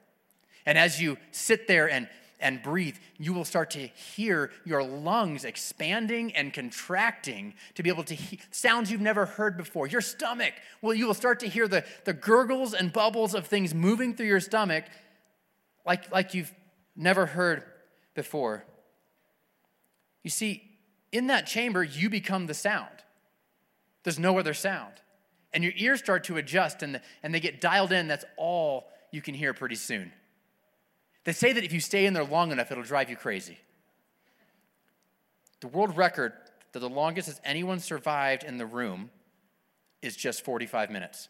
And 0.66 0.76
as 0.76 1.00
you 1.00 1.16
sit 1.32 1.66
there 1.66 1.90
and 1.90 2.08
and 2.40 2.62
breathe, 2.62 2.96
you 3.18 3.32
will 3.32 3.44
start 3.44 3.70
to 3.70 3.86
hear 3.88 4.50
your 4.64 4.82
lungs 4.82 5.44
expanding 5.44 6.34
and 6.34 6.52
contracting 6.52 7.54
to 7.74 7.82
be 7.82 7.90
able 7.90 8.04
to 8.04 8.14
hear 8.14 8.38
sounds 8.50 8.90
you've 8.90 9.00
never 9.00 9.26
heard 9.26 9.56
before. 9.56 9.86
Your 9.86 10.00
stomach, 10.00 10.54
well, 10.80 10.94
you 10.94 11.06
will 11.06 11.14
start 11.14 11.40
to 11.40 11.48
hear 11.48 11.66
the, 11.66 11.84
the 12.04 12.12
gurgles 12.12 12.74
and 12.74 12.92
bubbles 12.92 13.34
of 13.34 13.46
things 13.46 13.74
moving 13.74 14.14
through 14.14 14.26
your 14.26 14.40
stomach 14.40 14.84
like, 15.84 16.10
like 16.12 16.34
you've 16.34 16.52
never 16.94 17.26
heard 17.26 17.64
before. 18.14 18.64
You 20.22 20.30
see, 20.30 20.62
in 21.10 21.28
that 21.28 21.46
chamber, 21.46 21.82
you 21.82 22.10
become 22.10 22.46
the 22.46 22.54
sound. 22.54 22.88
There's 24.04 24.18
no 24.18 24.38
other 24.38 24.54
sound. 24.54 24.92
And 25.52 25.64
your 25.64 25.72
ears 25.76 26.00
start 26.00 26.24
to 26.24 26.36
adjust 26.36 26.82
and, 26.82 26.96
the, 26.96 27.02
and 27.22 27.34
they 27.34 27.40
get 27.40 27.60
dialed 27.60 27.92
in. 27.92 28.08
That's 28.08 28.24
all 28.36 28.88
you 29.10 29.22
can 29.22 29.34
hear 29.34 29.54
pretty 29.54 29.76
soon. 29.76 30.12
They 31.24 31.32
say 31.32 31.52
that 31.52 31.64
if 31.64 31.72
you 31.72 31.80
stay 31.80 32.06
in 32.06 32.14
there 32.14 32.24
long 32.24 32.52
enough, 32.52 32.70
it'll 32.70 32.84
drive 32.84 33.10
you 33.10 33.16
crazy. 33.16 33.58
The 35.60 35.68
world 35.68 35.96
record 35.96 36.32
that 36.72 36.80
the 36.80 36.88
longest 36.88 37.28
has 37.28 37.40
anyone 37.44 37.80
survived 37.80 38.44
in 38.44 38.58
the 38.58 38.66
room 38.66 39.10
is 40.02 40.16
just 40.16 40.44
45 40.44 40.90
minutes. 40.90 41.28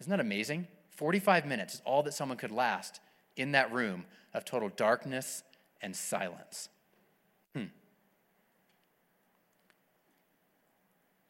Isn't 0.00 0.10
that 0.10 0.20
amazing? 0.20 0.66
45 0.90 1.46
minutes 1.46 1.74
is 1.74 1.82
all 1.84 2.02
that 2.02 2.14
someone 2.14 2.38
could 2.38 2.50
last 2.50 3.00
in 3.36 3.52
that 3.52 3.72
room 3.72 4.04
of 4.34 4.44
total 4.44 4.68
darkness 4.68 5.42
and 5.80 5.94
silence. 5.94 6.68
Hmm. 7.54 7.64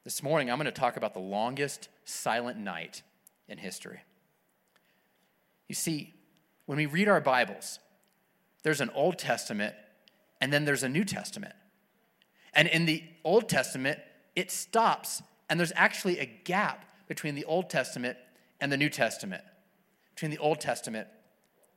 This 0.07 0.23
morning, 0.23 0.53
I'm 0.53 0.57
going 0.57 0.67
to 0.67 0.71
talk 0.71 0.97
about 0.97 1.15
the 1.15 1.19
longest 1.19 1.89
silent 2.05 2.59
night 2.59 3.03
in 3.49 3.59
history. 3.59 4.03
You 5.67 5.75
see, 5.75 6.15
when 6.67 6.79
we 6.79 6.87
read 6.87 7.09
our 7.09 7.21
Bibles, 7.21 7.81
there's 8.63 8.81
an 8.81 8.91
Old 8.95 9.19
Testament 9.19 9.75
and 10.41 10.53
then 10.53 10.65
there's 10.65 10.85
a 10.85 10.89
New 10.89 11.05
Testament. 11.05 11.55
And 12.55 12.69
in 12.69 12.87
the 12.87 13.03
Old 13.25 13.49
Testament, 13.49 13.99
it 14.37 14.53
stops, 14.53 15.25
and 15.51 15.59
there's 15.59 15.73
actually 15.75 16.21
a 16.21 16.27
gap 16.27 16.85
between 17.09 17.35
the 17.35 17.45
Old 17.45 17.69
Testament 17.69 18.17
and 18.61 18.71
the 18.71 18.77
New 18.77 18.89
Testament. 18.89 19.43
Between 20.15 20.31
the 20.31 20.39
Old 20.39 20.61
Testament 20.61 21.09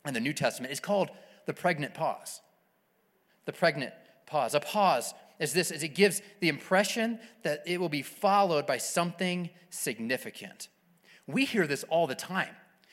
and 0.06 0.16
the 0.16 0.20
New 0.20 0.34
Testament. 0.34 0.70
It's 0.70 0.80
called 0.80 1.10
the 1.48 1.54
pregnant 1.54 1.96
pause. 1.96 2.42
The 3.46 3.54
pregnant 3.54 3.94
pause. 4.28 4.54
A 4.54 4.60
pause 4.60 5.16
is 5.40 5.54
this 5.54 5.72
is 5.72 5.84
it 5.84 5.96
gives 5.96 6.22
the 6.42 6.50
impression 6.50 7.20
that 7.44 7.64
it 7.66 7.80
will 7.80 7.90
be 7.90 8.02
followed 8.02 8.68
by 8.68 8.78
something 8.78 9.50
significant. 9.70 10.68
We 11.28 11.46
hear 11.46 11.68
this 11.68 11.84
all 11.86 12.08
the 12.08 12.16
time. 12.16 12.50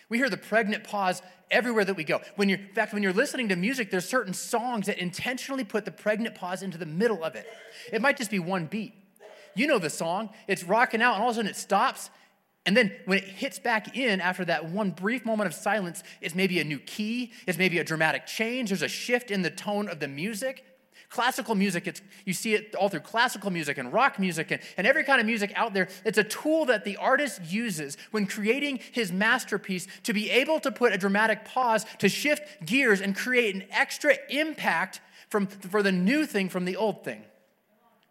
We 0.09 0.19
hear 0.19 0.31
the 0.31 0.37
pregnant 0.37 0.85
pause 0.85 1.21
everywhere 1.51 1.85
that 1.85 1.97
we 1.97 2.05
go. 2.05 2.21
When 2.37 2.49
you're, 2.49 2.59
in 2.59 2.75
fact, 2.75 2.93
when 2.93 3.03
you're 3.03 3.13
listening 3.13 3.49
to 3.49 3.57
music, 3.57 3.91
there's 3.91 4.09
certain 4.09 4.35
songs 4.35 4.87
that 4.87 4.99
intentionally 4.99 5.65
put 5.65 5.85
the 5.85 5.91
pregnant 5.91 6.35
pause 6.35 6.63
into 6.63 6.79
the 6.79 6.87
middle 6.87 7.25
of 7.25 7.35
it. 7.35 7.47
It 7.93 8.01
might 8.01 8.17
just 8.17 8.31
be 8.31 8.39
one 8.39 8.67
beat. 8.67 8.95
You 9.55 9.67
know 9.67 9.79
the 9.79 9.91
song, 9.91 10.31
it's 10.47 10.63
rocking 10.63 11.03
out, 11.03 11.15
and 11.15 11.23
all 11.23 11.31
of 11.31 11.35
a 11.35 11.37
sudden 11.37 11.51
it 11.51 11.57
stops. 11.57 12.11
And 12.67 12.77
then 12.77 12.93
when 13.07 13.19
it 13.19 13.25
hits 13.25 13.59
back 13.59 13.97
in 13.97 14.21
after 14.21 14.45
that 14.45 14.67
one 14.67 14.91
brief 14.91 15.25
moment 15.25 15.47
of 15.47 15.55
silence, 15.55 16.03
it's 16.21 16.35
maybe 16.35 16.61
a 16.61 16.65
new 16.65 16.79
key, 16.79 17.33
it's 17.47 17.57
maybe 17.57 17.79
a 17.79 17.85
dramatic 17.85 18.27
change, 18.27 18.69
there's 18.71 18.83
a 18.83 18.89
shift 18.89 19.31
in 19.31 19.43
the 19.43 19.51
tone 19.51 19.89
of 19.89 19.99
the 19.99 20.09
music. 20.09 20.65
Classical 21.09 21.55
music, 21.55 21.87
it's, 21.87 22.03
you 22.25 22.33
see 22.33 22.55
it 22.55 22.75
all 22.75 22.89
through 22.89 23.01
classical 23.01 23.51
music 23.51 23.79
and 23.79 23.93
rock 23.93 24.19
music 24.19 24.51
and, 24.51 24.61
and 24.77 24.87
every 24.87 25.05
kind 25.05 25.21
of 25.21 25.27
music 25.27 25.53
out 25.55 25.73
there. 25.73 25.89
It's 26.05 26.19
a 26.19 26.25
tool 26.25 26.65
that 26.67 26.85
the 26.85 26.97
artist 26.97 27.41
uses 27.45 27.97
when 28.11 28.27
creating 28.27 28.81
his 28.93 29.13
masterpiece 29.13 29.87
to 30.03 30.13
be 30.13 30.31
able 30.31 30.59
to 30.61 30.73
put 30.73 30.93
a 30.93 30.99
dramatic 30.99 31.45
pause, 31.45 31.87
to 31.99 32.09
shift 32.09 32.67
gears 32.67 33.01
and 33.01 33.17
create 33.17 33.55
an 33.55 33.65
extra 33.71 34.17
impact 34.29 35.01
from, 35.29 35.47
for 35.47 35.83
the 35.83 35.93
new 35.93 36.27
thing 36.27 36.49
from 36.49 36.65
the 36.65 36.77
old 36.77 37.05
thing. 37.05 37.23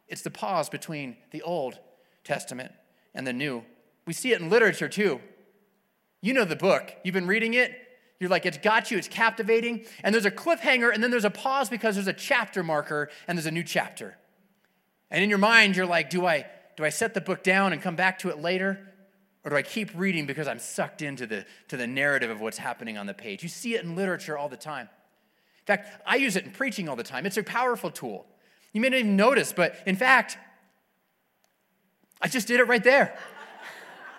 It's 0.07 0.21
the 0.21 0.31
pause 0.31 0.69
between 0.69 1.17
the 1.31 1.41
Old 1.41 1.79
Testament 2.23 2.71
and 3.13 3.25
the 3.25 3.33
New. 3.33 3.63
We 4.05 4.13
see 4.13 4.31
it 4.31 4.41
in 4.41 4.49
literature 4.49 4.89
too. 4.89 5.19
You 6.21 6.33
know 6.33 6.45
the 6.45 6.55
book, 6.55 6.95
you've 7.03 7.13
been 7.13 7.27
reading 7.27 7.53
it. 7.53 7.84
You're 8.19 8.29
like, 8.29 8.45
it's 8.45 8.57
got 8.57 8.91
you, 8.91 8.97
it's 8.97 9.07
captivating. 9.07 9.85
And 10.03 10.13
there's 10.13 10.25
a 10.25 10.31
cliffhanger, 10.31 10.93
and 10.93 11.03
then 11.03 11.11
there's 11.11 11.25
a 11.25 11.29
pause 11.29 11.69
because 11.69 11.95
there's 11.95 12.07
a 12.07 12.13
chapter 12.13 12.63
marker 12.63 13.09
and 13.27 13.37
there's 13.37 13.45
a 13.45 13.51
new 13.51 13.63
chapter. 13.63 14.17
And 15.11 15.23
in 15.23 15.29
your 15.29 15.39
mind, 15.39 15.75
you're 15.75 15.85
like, 15.85 16.09
do 16.09 16.25
I, 16.25 16.45
do 16.77 16.85
I 16.85 16.89
set 16.89 17.13
the 17.13 17.21
book 17.21 17.43
down 17.43 17.73
and 17.73 17.81
come 17.81 17.95
back 17.95 18.19
to 18.19 18.29
it 18.29 18.39
later? 18.39 18.79
Or 19.43 19.51
do 19.51 19.57
I 19.57 19.61
keep 19.61 19.91
reading 19.95 20.25
because 20.25 20.47
I'm 20.47 20.59
sucked 20.59 21.01
into 21.01 21.27
the, 21.27 21.45
to 21.67 21.77
the 21.77 21.85
narrative 21.85 22.31
of 22.31 22.41
what's 22.41 22.57
happening 22.57 22.97
on 22.97 23.05
the 23.05 23.13
page? 23.13 23.43
You 23.43 23.49
see 23.49 23.75
it 23.75 23.83
in 23.83 23.95
literature 23.95 24.37
all 24.37 24.49
the 24.49 24.57
time. 24.57 24.89
In 25.59 25.65
fact, 25.65 26.01
I 26.05 26.15
use 26.15 26.35
it 26.35 26.45
in 26.45 26.51
preaching 26.51 26.89
all 26.89 26.95
the 26.95 27.03
time. 27.03 27.25
It's 27.25 27.37
a 27.37 27.43
powerful 27.43 27.91
tool. 27.91 28.25
You 28.73 28.81
may 28.81 28.89
not 28.89 28.99
even 28.99 29.15
notice, 29.15 29.53
but 29.53 29.75
in 29.85 29.95
fact, 29.95 30.37
I 32.21 32.27
just 32.27 32.47
did 32.47 32.59
it 32.59 32.63
right 32.63 32.83
there. 32.83 33.17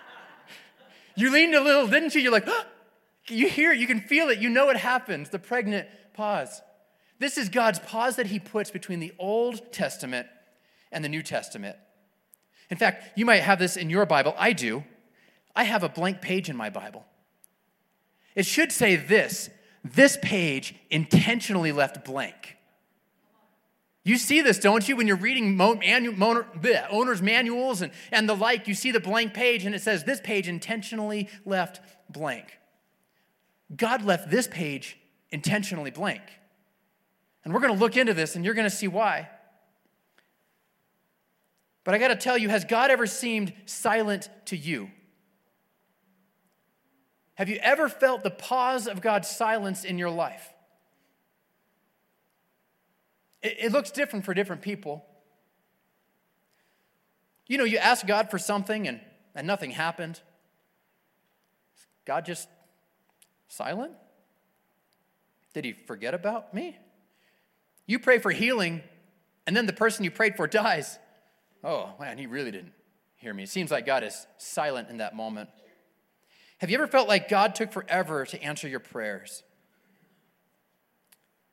you 1.16 1.32
leaned 1.32 1.54
a 1.54 1.60
little, 1.60 1.88
didn't 1.88 2.14
you? 2.14 2.20
You're 2.20 2.32
like, 2.32 2.48
you 3.28 3.48
hear 3.48 3.72
it, 3.72 3.78
you 3.78 3.86
can 3.86 4.00
feel 4.00 4.28
it, 4.28 4.38
you 4.38 4.48
know 4.48 4.70
it 4.70 4.76
happens. 4.76 5.30
The 5.30 5.38
pregnant 5.38 5.88
pause. 6.14 6.62
This 7.18 7.38
is 7.38 7.48
God's 7.48 7.78
pause 7.78 8.16
that 8.16 8.26
He 8.26 8.38
puts 8.38 8.70
between 8.70 9.00
the 9.00 9.12
Old 9.18 9.72
Testament 9.72 10.28
and 10.92 11.04
the 11.04 11.08
New 11.08 11.22
Testament. 11.22 11.76
In 12.70 12.76
fact, 12.76 13.16
you 13.16 13.24
might 13.24 13.42
have 13.42 13.58
this 13.58 13.76
in 13.76 13.90
your 13.90 14.06
Bible. 14.06 14.34
I 14.36 14.52
do. 14.52 14.84
I 15.54 15.64
have 15.64 15.82
a 15.82 15.88
blank 15.88 16.20
page 16.20 16.50
in 16.50 16.56
my 16.56 16.68
Bible. 16.70 17.04
It 18.34 18.46
should 18.46 18.72
say 18.72 18.96
this 18.96 19.50
this 19.82 20.18
page 20.20 20.74
intentionally 20.90 21.72
left 21.72 22.04
blank. 22.04 22.56
You 24.04 24.18
see 24.18 24.40
this, 24.40 24.58
don't 24.58 24.88
you, 24.88 24.96
when 24.96 25.08
you're 25.08 25.16
reading 25.16 25.60
owner's 25.60 27.22
manuals 27.22 27.82
and, 27.82 27.92
and 28.12 28.28
the 28.28 28.36
like? 28.36 28.68
You 28.68 28.74
see 28.74 28.92
the 28.92 29.00
blank 29.00 29.34
page 29.34 29.64
and 29.64 29.74
it 29.74 29.82
says, 29.82 30.04
This 30.04 30.20
page 30.20 30.48
intentionally 30.48 31.28
left 31.44 31.80
blank. 32.08 32.58
God 33.74 34.02
left 34.02 34.30
this 34.30 34.46
page 34.46 34.96
intentionally 35.30 35.90
blank. 35.90 36.22
And 37.44 37.52
we're 37.52 37.60
going 37.60 37.72
to 37.72 37.78
look 37.78 37.96
into 37.96 38.14
this 38.14 38.36
and 38.36 38.44
you're 38.44 38.54
going 38.54 38.68
to 38.68 38.76
see 38.76 38.88
why. 38.88 39.28
But 41.84 41.94
I 41.94 41.98
got 41.98 42.08
to 42.08 42.16
tell 42.16 42.36
you, 42.36 42.48
has 42.48 42.64
God 42.64 42.90
ever 42.90 43.06
seemed 43.06 43.52
silent 43.64 44.28
to 44.46 44.56
you? 44.56 44.90
Have 47.34 47.48
you 47.48 47.58
ever 47.62 47.88
felt 47.88 48.22
the 48.22 48.30
pause 48.30 48.88
of 48.88 49.00
God's 49.00 49.28
silence 49.28 49.84
in 49.84 49.98
your 49.98 50.10
life? 50.10 50.52
It, 53.42 53.56
it 53.60 53.72
looks 53.72 53.90
different 53.90 54.24
for 54.24 54.34
different 54.34 54.62
people. 54.62 55.04
You 57.46 57.58
know, 57.58 57.64
you 57.64 57.78
ask 57.78 58.06
God 58.06 58.30
for 58.30 58.38
something 58.38 58.88
and, 58.88 59.00
and 59.34 59.46
nothing 59.46 59.70
happened. 59.70 60.20
God 62.04 62.24
just 62.24 62.48
silent? 63.48 63.92
Did 65.54 65.64
he 65.64 65.72
forget 65.72 66.14
about 66.14 66.52
me? 66.52 66.76
You 67.86 67.98
pray 67.98 68.18
for 68.18 68.30
healing, 68.30 68.82
and 69.46 69.56
then 69.56 69.66
the 69.66 69.72
person 69.72 70.04
you 70.04 70.10
prayed 70.10 70.36
for 70.36 70.46
dies. 70.46 70.98
Oh, 71.62 71.94
man, 72.00 72.18
he 72.18 72.26
really 72.26 72.50
didn't 72.50 72.72
hear 73.16 73.32
me. 73.32 73.44
It 73.44 73.48
seems 73.48 73.70
like 73.70 73.86
God 73.86 74.04
is 74.04 74.26
silent 74.38 74.90
in 74.90 74.98
that 74.98 75.14
moment. 75.14 75.48
Have 76.58 76.70
you 76.70 76.76
ever 76.76 76.86
felt 76.86 77.08
like 77.08 77.28
God 77.28 77.54
took 77.54 77.72
forever 77.72 78.26
to 78.26 78.42
answer 78.42 78.68
your 78.68 78.80
prayers? 78.80 79.42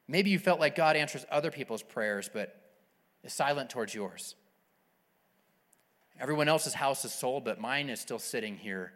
Maybe 0.08 0.30
you 0.30 0.40
felt 0.40 0.60
like 0.60 0.76
God 0.76 0.96
answers 0.96 1.26
other 1.32 1.52
people's 1.52 1.84
prayers, 1.84 2.30
but 2.32 2.56
is 3.24 3.34
silent 3.34 3.70
towards 3.70 3.96
yours. 3.96 4.36
Everyone 6.20 6.48
else's 6.48 6.74
house 6.74 7.06
is 7.06 7.14
sold, 7.14 7.46
but 7.46 7.60
mine 7.60 7.90
is 7.90 8.00
still 8.00 8.20
sitting 8.20 8.58
here, 8.58 8.94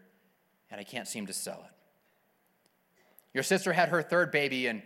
and 0.70 0.80
I 0.80 0.84
can't 0.84 1.08
seem 1.08 1.28
to 1.28 1.34
sell 1.34 1.66
it. 1.66 1.77
Your 3.34 3.44
sister 3.44 3.74
had 3.74 3.90
her 3.90 4.02
third 4.02 4.32
baby, 4.32 4.68
and 4.68 4.82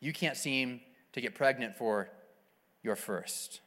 you 0.00 0.12
can't 0.12 0.36
seem 0.36 0.80
to 1.12 1.20
get 1.20 1.34
pregnant 1.34 1.76
for 1.76 2.10
your 2.82 2.96
first. 2.96 3.60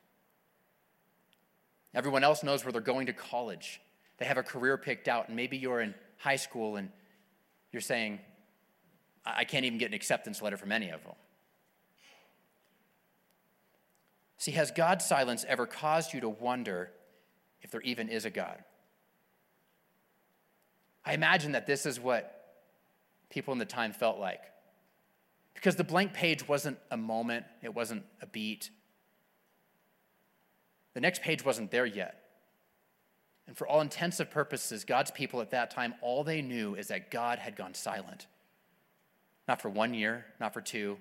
Everyone 1.93 2.23
else 2.23 2.43
knows 2.43 2.63
where 2.63 2.71
they're 2.71 2.81
going 2.81 3.07
to 3.07 3.13
college. 3.13 3.81
They 4.17 4.25
have 4.25 4.37
a 4.37 4.43
career 4.43 4.77
picked 4.77 5.07
out, 5.07 5.27
and 5.27 5.35
maybe 5.35 5.57
you're 5.57 5.81
in 5.81 5.95
high 6.17 6.35
school 6.35 6.75
and 6.75 6.89
you're 7.71 7.81
saying, 7.81 8.19
I 9.25 9.43
can't 9.43 9.65
even 9.65 9.77
get 9.77 9.87
an 9.87 9.93
acceptance 9.93 10.41
letter 10.41 10.57
from 10.57 10.71
any 10.71 10.89
of 10.89 11.03
them. 11.03 11.13
See, 14.37 14.51
has 14.51 14.71
God's 14.71 15.05
silence 15.05 15.45
ever 15.47 15.65
caused 15.65 16.13
you 16.13 16.21
to 16.21 16.29
wonder 16.29 16.91
if 17.61 17.71
there 17.71 17.81
even 17.81 18.09
is 18.09 18.25
a 18.25 18.29
God? 18.29 18.63
I 21.03 21.13
imagine 21.13 21.53
that 21.53 21.65
this 21.65 21.85
is 21.85 21.99
what 21.99 22.36
people 23.37 23.51
in 23.51 23.59
the 23.59 23.65
time 23.65 23.93
felt 23.93 24.17
like. 24.17 24.41
Because 25.53 25.75
the 25.75 25.83
blank 25.83 26.11
page 26.11 26.47
wasn't 26.47 26.79
a 26.89 26.97
moment, 26.97 27.45
it 27.61 27.71
wasn't 27.71 28.03
a 28.19 28.25
beat. 28.25 28.71
The 30.95 31.01
next 31.01 31.21
page 31.21 31.45
wasn't 31.45 31.69
there 31.69 31.85
yet. 31.85 32.19
And 33.45 33.55
for 33.55 33.67
all 33.67 33.79
intensive 33.81 34.31
purposes, 34.31 34.85
God's 34.85 35.11
people 35.11 35.39
at 35.39 35.51
that 35.51 35.69
time, 35.69 35.93
all 36.01 36.23
they 36.23 36.41
knew 36.41 36.73
is 36.73 36.87
that 36.87 37.11
God 37.11 37.37
had 37.37 37.55
gone 37.55 37.75
silent. 37.75 38.25
Not 39.47 39.61
for 39.61 39.69
one 39.69 39.93
year, 39.93 40.25
not 40.39 40.51
for 40.51 40.61
two, 40.61 40.97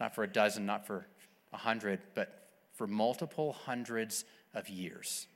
not 0.00 0.12
for 0.12 0.24
a 0.24 0.28
dozen, 0.28 0.66
not 0.66 0.88
for 0.88 1.06
a 1.52 1.56
hundred, 1.56 2.00
but 2.16 2.48
for 2.72 2.88
multiple 2.88 3.52
hundreds 3.52 4.24
of 4.54 4.68
years. 4.68 5.28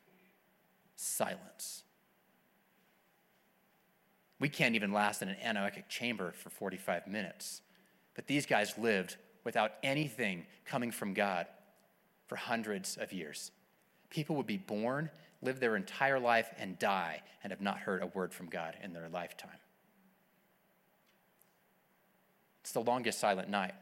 Silence. 0.96 1.84
We 4.40 4.48
can't 4.48 4.74
even 4.74 4.92
last 4.92 5.22
in 5.22 5.28
an 5.28 5.36
anechoic 5.44 5.88
chamber 5.88 6.32
for 6.32 6.50
45 6.50 7.06
minutes. 7.06 7.62
But 8.14 8.26
these 8.26 8.46
guys 8.46 8.76
lived 8.78 9.16
without 9.44 9.72
anything 9.82 10.46
coming 10.64 10.90
from 10.90 11.14
God 11.14 11.46
for 12.26 12.36
hundreds 12.36 12.96
of 12.96 13.12
years. 13.12 13.50
People 14.10 14.36
would 14.36 14.46
be 14.46 14.58
born, 14.58 15.10
live 15.42 15.60
their 15.60 15.76
entire 15.76 16.20
life, 16.20 16.50
and 16.58 16.78
die, 16.78 17.22
and 17.42 17.50
have 17.50 17.60
not 17.60 17.78
heard 17.78 18.02
a 18.02 18.06
word 18.06 18.32
from 18.32 18.46
God 18.46 18.76
in 18.82 18.92
their 18.92 19.08
lifetime. 19.08 19.50
It's 22.60 22.72
the 22.72 22.80
longest 22.80 23.18
silent 23.18 23.48
night. 23.48 23.74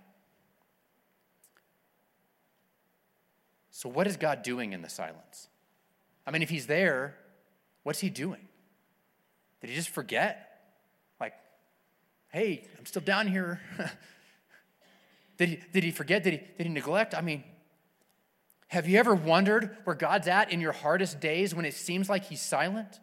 So, 3.70 3.88
what 3.88 4.06
is 4.06 4.16
God 4.16 4.42
doing 4.42 4.72
in 4.72 4.80
the 4.80 4.88
silence? 4.88 5.48
I 6.26 6.30
mean, 6.30 6.42
if 6.42 6.48
He's 6.48 6.66
there, 6.66 7.16
what's 7.82 8.00
He 8.00 8.08
doing? 8.08 8.48
Did 9.60 9.70
He 9.70 9.76
just 9.76 9.90
forget? 9.90 10.45
Hey, 12.36 12.64
I'm 12.78 12.84
still 12.84 13.00
down 13.00 13.28
here. 13.28 13.62
did, 15.38 15.48
he, 15.48 15.58
did 15.72 15.84
He 15.84 15.90
forget? 15.90 16.22
Did 16.22 16.34
he, 16.34 16.38
did 16.58 16.66
he 16.66 16.68
neglect? 16.68 17.14
I 17.14 17.22
mean, 17.22 17.42
have 18.68 18.86
you 18.86 18.98
ever 18.98 19.14
wondered 19.14 19.74
where 19.84 19.96
God's 19.96 20.28
at 20.28 20.52
in 20.52 20.60
your 20.60 20.72
hardest 20.72 21.18
days 21.18 21.54
when 21.54 21.64
it 21.64 21.72
seems 21.72 22.10
like 22.10 22.24
He's 22.24 22.42
silent? 22.42 23.00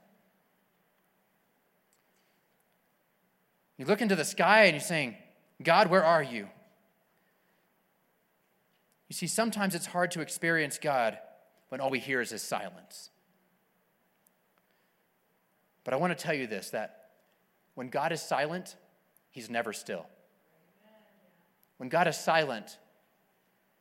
You 3.80 3.86
look 3.86 4.04
into 4.04 4.16
the 4.16 4.24
sky 4.24 4.66
and 4.66 4.75
you're 4.75 4.82
saying, 4.82 5.16
God, 5.63 5.90
where 5.90 6.06
are 6.06 6.22
you? 6.22 6.48
You 9.10 9.16
see, 9.16 9.25
sometimes 9.25 9.74
it's 9.74 9.88
hard 9.88 10.12
to 10.12 10.22
experience 10.22 10.78
God 10.78 11.18
when 11.70 11.82
all 11.82 11.90
we 11.90 11.98
hear 11.98 12.22
is 12.22 12.30
his 12.30 12.44
silence. 12.44 13.10
But 15.84 15.96
I 15.96 15.98
want 15.98 16.16
to 16.16 16.24
tell 16.24 16.36
you 16.36 16.46
this 16.46 16.70
that 16.70 17.10
when 17.74 17.90
God 17.90 18.12
is 18.12 18.22
silent, 18.22 18.75
he's 19.34 19.50
never 19.50 19.74
still. 19.74 20.06
When 21.78 21.90
God 21.90 22.08
is 22.08 22.16
silent, 22.16 22.78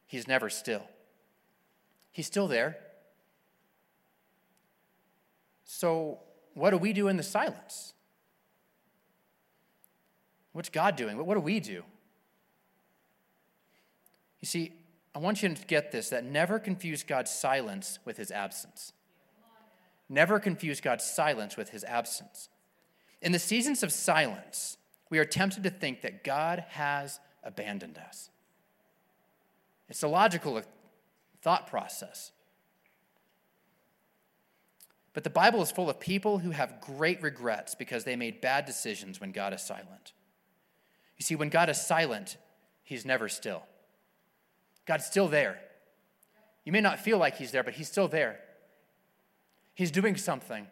he's 0.07 0.27
never 0.27 0.51
still. 0.51 0.83
He's 2.11 2.27
still 2.27 2.49
there. 2.49 2.77
So, 5.65 6.19
what 6.55 6.71
do 6.71 6.79
we 6.79 6.93
do 6.93 7.07
in 7.07 7.17
the 7.17 7.23
silence? 7.23 7.95
What's 10.53 10.69
God 10.69 10.97
doing? 10.97 11.17
What 11.25 11.35
do 11.35 11.41
we 11.41 11.61
do? 11.61 11.85
You 14.41 14.47
see, 14.47 14.73
I 15.15 15.19
want 15.19 15.43
you 15.43 15.49
to 15.49 15.67
get 15.67 15.93
this 15.93 16.09
that 16.11 16.25
never 16.25 16.59
confuse 16.59 17.03
God's 17.03 17.31
silence 17.31 17.99
with 18.05 18.17
his 18.17 18.31
absence. 18.31 18.93
Never 20.09 20.41
confuse 20.41 20.81
God's 20.81 21.05
silence 21.05 21.57
with 21.57 21.71
his 21.71 21.85
absence. 21.85 22.49
In 23.23 23.33
the 23.33 23.39
seasons 23.39 23.83
of 23.83 23.93
silence, 23.93 24.77
we 25.13 25.19
are 25.19 25.27
tempted 25.27 25.63
to 25.63 25.69
think 25.69 26.01
that 26.01 26.25
God 26.25 26.65
has 26.71 27.21
abandoned 27.45 27.99
us. 27.99 28.31
It's 29.91 30.03
a 30.03 30.09
logical 30.09 30.63
thought 31.43 31.67
process. 31.67 32.33
But 35.13 35.23
the 35.23 35.29
Bible 35.29 35.61
is 35.61 35.71
full 35.71 35.91
of 35.91 36.01
people 36.01 36.39
who 36.39 36.53
have 36.53 36.81
great 36.81 37.23
regrets 37.23 37.75
because 37.75 38.05
they 38.05 38.17
made 38.17 38.41
bad 38.41 38.65
decisions 38.65 39.21
when 39.21 39.33
God 39.33 39.53
is 39.53 39.61
silent. 39.61 40.15
You 41.19 41.25
see, 41.25 41.37
when 41.37 41.51
God 41.51 41.69
is 41.69 41.79
silent, 41.79 42.39
He's 42.83 43.05
never 43.05 43.29
still. 43.29 43.65
God's 44.87 45.05
still 45.05 45.29
there. 45.29 45.59
You 46.65 46.73
may 46.73 46.81
not 46.81 46.99
feel 46.99 47.19
like 47.19 47.37
He's 47.37 47.51
there, 47.51 47.63
but 47.63 47.75
He's 47.75 47.89
still 47.89 48.09
there. 48.09 48.41
He's 49.75 49.91
doing 49.91 50.17
something. 50.17 50.69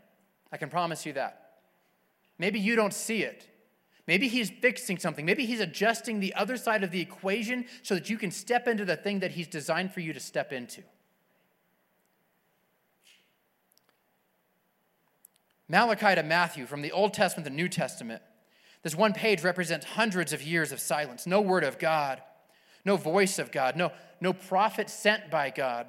I 0.50 0.56
can 0.56 0.70
promise 0.70 1.04
you 1.04 1.12
that. 1.12 1.58
Maybe 2.38 2.58
you 2.58 2.74
don't 2.74 2.94
see 2.94 3.22
it. 3.22 3.49
Maybe 4.06 4.28
He's 4.28 4.50
fixing 4.50 4.98
something. 4.98 5.24
Maybe 5.24 5.46
He's 5.46 5.60
adjusting 5.60 6.20
the 6.20 6.34
other 6.34 6.56
side 6.56 6.82
of 6.82 6.90
the 6.90 7.00
equation 7.00 7.66
so 7.82 7.94
that 7.94 8.10
you 8.10 8.16
can 8.16 8.30
step 8.30 8.66
into 8.66 8.84
the 8.84 8.96
thing 8.96 9.20
that 9.20 9.32
He's 9.32 9.48
designed 9.48 9.92
for 9.92 10.00
you 10.00 10.12
to 10.12 10.20
step 10.20 10.52
into. 10.52 10.82
Malachi 15.68 16.16
to 16.16 16.22
Matthew, 16.24 16.66
from 16.66 16.82
the 16.82 16.90
Old 16.90 17.14
Testament 17.14 17.44
to 17.46 17.50
the 17.50 17.56
New 17.56 17.68
Testament, 17.68 18.22
this 18.82 18.96
one 18.96 19.12
page 19.12 19.44
represents 19.44 19.86
hundreds 19.86 20.32
of 20.32 20.42
years 20.42 20.72
of 20.72 20.80
silence, 20.80 21.26
no 21.26 21.40
word 21.40 21.62
of 21.62 21.78
God, 21.78 22.20
no 22.84 22.96
voice 22.96 23.38
of 23.38 23.52
God, 23.52 23.76
no, 23.76 23.92
no 24.20 24.32
prophet 24.32 24.90
sent 24.90 25.30
by 25.30 25.50
God. 25.50 25.86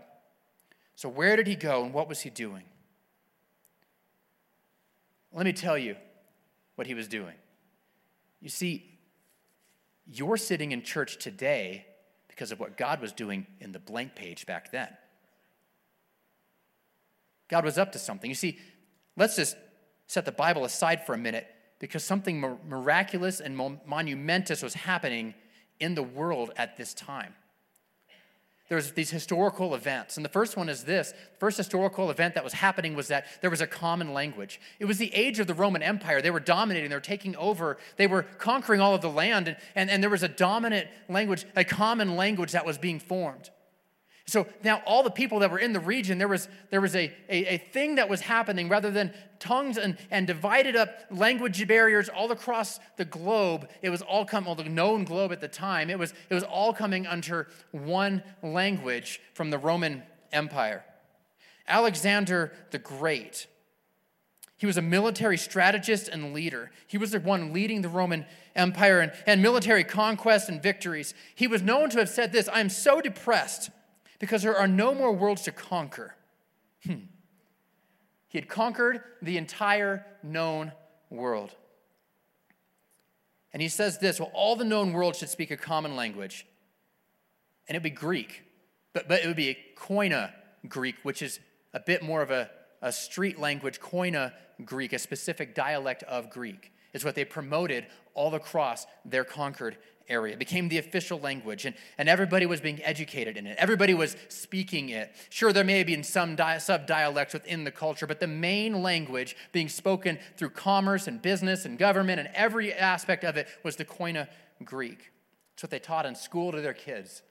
So, 0.96 1.10
where 1.10 1.36
did 1.36 1.48
he 1.48 1.56
go 1.56 1.84
and 1.84 1.94
what 1.94 2.08
was 2.08 2.22
he 2.22 2.30
doing? 2.30 2.64
Let 5.34 5.46
me 5.46 5.54
tell 5.54 5.78
you 5.78 5.96
what 6.76 6.86
he 6.86 6.94
was 6.94 7.08
doing. 7.08 7.34
You 8.42 8.50
see, 8.50 9.00
you're 10.06 10.38
sitting 10.38 10.72
in 10.72 10.82
church 10.82 11.18
today 11.18 11.86
because 12.28 12.52
of 12.52 12.60
what 12.60 12.76
God 12.76 13.00
was 13.00 13.14
doing 13.14 13.46
in 13.60 13.72
the 13.72 13.80
blank 13.80 14.16
page 14.16 14.46
back 14.46 14.72
then. 14.72 14.90
God 17.48 17.64
was 17.64 17.78
up 17.78 17.92
to 17.92 18.00
something. 18.00 18.30
You 18.30 18.36
see, 18.36 18.58
let's 19.16 19.36
just 19.36 19.56
set 20.08 20.26
the 20.26 20.32
Bible 20.32 20.66
aside 20.66 21.06
for 21.06 21.14
a 21.14 21.18
minute 21.18 21.46
because 21.80 22.04
something 22.04 22.40
miraculous 22.68 23.40
and 23.40 23.56
monumentous 23.86 24.64
was 24.64 24.74
happening 24.74 25.34
in 25.80 25.96
the 25.96 26.04
world 26.04 26.52
at 26.58 26.78
this 26.78 26.94
time. 26.94 27.34
There's 28.72 28.94
these 28.94 29.10
historical 29.10 29.76
events. 29.76 30.16
And 30.16 30.24
the 30.24 30.30
first 30.30 30.56
one 30.56 30.70
is 30.70 30.86
this. 30.86 31.12
The 31.12 31.40
first 31.40 31.58
historical 31.58 32.10
event 32.10 32.36
that 32.36 32.44
was 32.46 32.54
happening 32.54 32.96
was 32.96 33.10
that 33.10 33.26
there 33.42 33.50
was 33.50 33.60
a 33.60 33.68
common 33.68 34.14
language. 34.14 34.62
It 34.80 34.86
was 34.86 34.98
the 34.98 35.14
age 35.14 35.40
of 35.40 35.48
the 35.48 35.54
Roman 35.54 35.84
Empire. 35.84 36.22
They 36.22 36.32
were 36.32 36.40
dominating, 36.40 36.90
they 36.90 36.96
were 36.96 37.02
taking 37.02 37.36
over, 37.36 37.78
they 37.98 38.08
were 38.08 38.24
conquering 38.24 38.80
all 38.80 38.96
of 38.96 39.02
the 39.02 39.10
land, 39.10 39.50
and, 39.50 39.58
and, 39.76 39.90
and 39.90 40.02
there 40.02 40.10
was 40.10 40.24
a 40.24 40.30
dominant 40.30 40.88
language, 41.10 41.44
a 41.54 41.66
common 41.66 42.16
language 42.16 42.54
that 42.54 42.66
was 42.66 42.78
being 42.78 42.98
formed. 42.98 43.50
So 44.32 44.48
now 44.64 44.82
all 44.86 45.04
the 45.04 45.12
people 45.12 45.40
that 45.40 45.52
were 45.52 45.60
in 45.60 45.74
the 45.74 45.80
region, 45.82 46.18
there 46.18 46.30
was, 46.30 46.48
there 46.70 46.80
was 46.80 46.96
a, 46.96 47.12
a, 47.28 47.56
a, 47.56 47.58
thing 47.58 47.96
that 47.96 48.08
was 48.08 48.22
happening 48.22 48.70
rather 48.70 48.90
than 48.90 49.14
tongues 49.40 49.78
and, 49.78 49.98
and 50.10 50.26
divided 50.26 50.78
up 50.78 50.90
language 51.12 51.68
barriers 51.68 52.08
all 52.08 52.32
across 52.32 52.80
the 52.96 53.04
globe. 53.04 53.68
It 53.82 53.90
was 53.90 54.02
all 54.02 54.24
coming, 54.24 54.46
well, 54.46 54.56
the 54.56 54.64
known 54.64 55.04
globe 55.04 55.34
at 55.34 55.42
the 55.42 55.50
time, 55.50 55.90
it 55.90 56.00
was, 56.00 56.14
it 56.30 56.34
was 56.34 56.44
all 56.44 56.72
coming 56.72 57.06
under 57.06 57.50
one 57.72 58.24
language 58.42 59.20
from 59.34 59.50
the 59.50 59.58
Roman 59.58 60.02
Empire. 60.32 60.86
Alexander 61.68 62.54
the 62.72 62.80
Great. 62.80 63.48
He 64.56 64.66
was 64.66 64.78
a 64.78 64.82
military 64.82 65.38
strategist 65.38 66.08
and 66.08 66.34
leader. 66.34 66.72
He 66.88 66.98
was 66.98 67.12
the 67.12 67.20
one 67.20 67.52
leading 67.52 67.82
the 67.82 67.90
Roman 67.90 68.26
Empire 68.56 69.02
and, 69.02 69.12
and 69.28 69.42
military 69.42 69.84
conquests 69.84 70.48
and 70.48 70.64
victories. 70.64 71.14
He 71.36 71.48
was 71.48 71.62
known 71.62 71.90
to 71.90 72.00
have 72.00 72.08
said 72.08 72.32
this 72.32 72.48
I 72.48 72.62
am 72.62 72.70
so 72.70 73.02
depressed 73.02 73.72
because 74.22 74.44
there 74.44 74.56
are 74.56 74.68
no 74.68 74.94
more 74.94 75.12
worlds 75.12 75.42
to 75.42 75.52
conquer. 75.52 76.16
Hmm. 76.86 77.08
He 78.30 78.38
had 78.38 78.48
conquered 78.48 79.02
the 79.22 79.36
entire 79.36 80.06
known 80.24 80.72
world. 81.10 81.56
And 83.52 83.62
he 83.62 83.68
says 83.68 83.98
this 83.98 84.20
well, 84.20 84.32
all 84.34 84.56
the 84.56 84.64
known 84.64 84.94
world 84.94 85.16
should 85.16 85.28
speak 85.28 85.52
a 85.52 85.58
common 85.58 85.96
language, 85.96 86.46
and 87.68 87.76
it'd 87.76 87.84
be 87.84 87.90
Greek, 87.90 88.44
but, 88.94 89.10
but 89.10 89.24
it 89.24 89.28
would 89.28 89.36
be 89.36 89.50
a 89.50 89.58
koine 89.76 90.32
Greek, 90.68 90.96
which 91.04 91.22
is 91.24 91.40
a 91.74 91.80
bit 91.80 92.04
more 92.04 92.22
of 92.22 92.30
a, 92.30 92.50
a 92.82 92.92
street 92.92 93.40
language, 93.40 93.82
koine 93.82 94.32
Greek, 94.64 94.94
a 94.94 95.00
specific 95.00 95.56
dialect 95.56 96.04
of 96.04 96.30
Greek. 96.30 96.72
Is 96.94 97.06
what 97.06 97.16
they 97.16 97.26
promoted 97.26 97.86
all 98.14 98.36
across 98.36 98.86
their 99.06 99.24
conquered 99.24 99.78
area. 100.10 100.34
It 100.34 100.40
became 100.40 100.68
the 100.68 100.78
official 100.78 101.20
language, 101.20 101.66
and, 101.66 101.74
and 101.98 102.10
everybody 102.10 102.46
was 102.46 102.60
being 102.60 102.84
educated 102.84 103.38
in 103.38 103.48
it. 103.48 103.56
Everybody 103.58 103.94
was 103.94 104.16
speaking 104.28 104.90
it. 104.90 105.16
Sure, 105.30 105.54
there 105.54 105.64
may 105.64 105.78
have 105.78 105.88
been 105.88 106.04
some 106.04 106.36
di- 106.36 106.58
sub 106.58 106.86
dialects 106.86 107.34
within 107.34 107.64
the 107.64 107.72
culture, 107.72 108.06
but 108.06 108.20
the 108.20 108.28
main 108.28 108.84
language 108.84 109.36
being 109.54 109.70
spoken 109.70 110.20
through 110.38 110.50
commerce 110.50 111.08
and 111.08 111.22
business 111.22 111.66
and 111.66 111.80
government 111.80 112.20
and 112.20 112.30
every 112.34 112.74
aspect 112.74 113.24
of 113.24 113.38
it 113.38 113.48
was 113.64 113.78
the 113.78 113.86
Koine 113.86 114.28
Greek. 114.64 115.12
It's 115.54 115.64
what 115.64 115.70
they 115.70 115.80
taught 115.80 116.06
in 116.06 116.16
school 116.16 116.52
to 116.52 116.62
their 116.62 116.74
kids, 116.74 117.24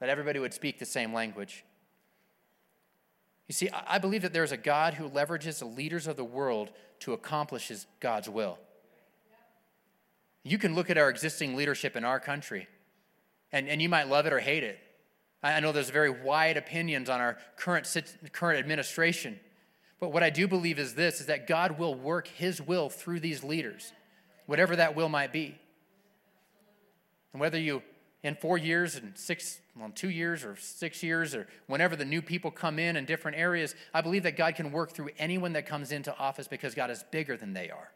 that 0.00 0.08
everybody 0.08 0.38
would 0.38 0.54
speak 0.54 0.78
the 0.78 0.86
same 0.86 1.12
language. 1.12 1.64
You 3.48 3.52
see, 3.52 3.68
I 3.86 3.98
believe 3.98 4.22
that 4.22 4.32
there's 4.32 4.52
a 4.52 4.56
God 4.56 4.94
who 4.94 5.08
leverages 5.08 5.60
the 5.60 5.66
leaders 5.66 6.06
of 6.06 6.16
the 6.16 6.24
world 6.24 6.70
to 7.00 7.12
accomplish 7.12 7.68
his 7.68 7.86
God's 8.00 8.28
will. 8.28 8.58
You 10.46 10.58
can 10.58 10.76
look 10.76 10.90
at 10.90 10.96
our 10.96 11.10
existing 11.10 11.56
leadership 11.56 11.96
in 11.96 12.04
our 12.04 12.20
country, 12.20 12.68
and, 13.50 13.68
and 13.68 13.82
you 13.82 13.88
might 13.88 14.08
love 14.08 14.26
it 14.26 14.32
or 14.32 14.38
hate 14.38 14.62
it. 14.62 14.78
I 15.42 15.58
know 15.58 15.72
there's 15.72 15.90
very 15.90 16.10
wide 16.10 16.56
opinions 16.56 17.10
on 17.10 17.20
our 17.20 17.36
current, 17.56 17.92
current 18.32 18.60
administration. 18.60 19.40
But 19.98 20.12
what 20.12 20.22
I 20.22 20.30
do 20.30 20.46
believe 20.46 20.78
is 20.78 20.94
this 20.94 21.20
is 21.20 21.26
that 21.26 21.48
God 21.48 21.80
will 21.80 21.96
work 21.96 22.28
his 22.28 22.62
will 22.62 22.88
through 22.88 23.20
these 23.20 23.42
leaders, 23.42 23.92
whatever 24.46 24.76
that 24.76 24.94
will 24.94 25.08
might 25.08 25.32
be. 25.32 25.58
And 27.32 27.40
whether 27.40 27.58
you 27.58 27.82
in 28.22 28.36
four 28.36 28.56
years 28.56 28.94
and 28.94 29.18
six, 29.18 29.58
well, 29.76 29.90
two 29.94 30.10
years 30.10 30.44
or 30.44 30.56
six 30.56 31.02
years, 31.02 31.34
or 31.34 31.48
whenever 31.66 31.96
the 31.96 32.04
new 32.04 32.22
people 32.22 32.52
come 32.52 32.78
in 32.78 32.96
in 32.96 33.04
different 33.04 33.36
areas, 33.36 33.74
I 33.92 34.00
believe 34.00 34.22
that 34.22 34.36
God 34.36 34.54
can 34.54 34.70
work 34.70 34.92
through 34.92 35.10
anyone 35.18 35.54
that 35.54 35.66
comes 35.66 35.90
into 35.90 36.16
office 36.16 36.46
because 36.46 36.74
God 36.76 36.90
is 36.90 37.04
bigger 37.10 37.36
than 37.36 37.52
they 37.52 37.68
are. 37.68 37.90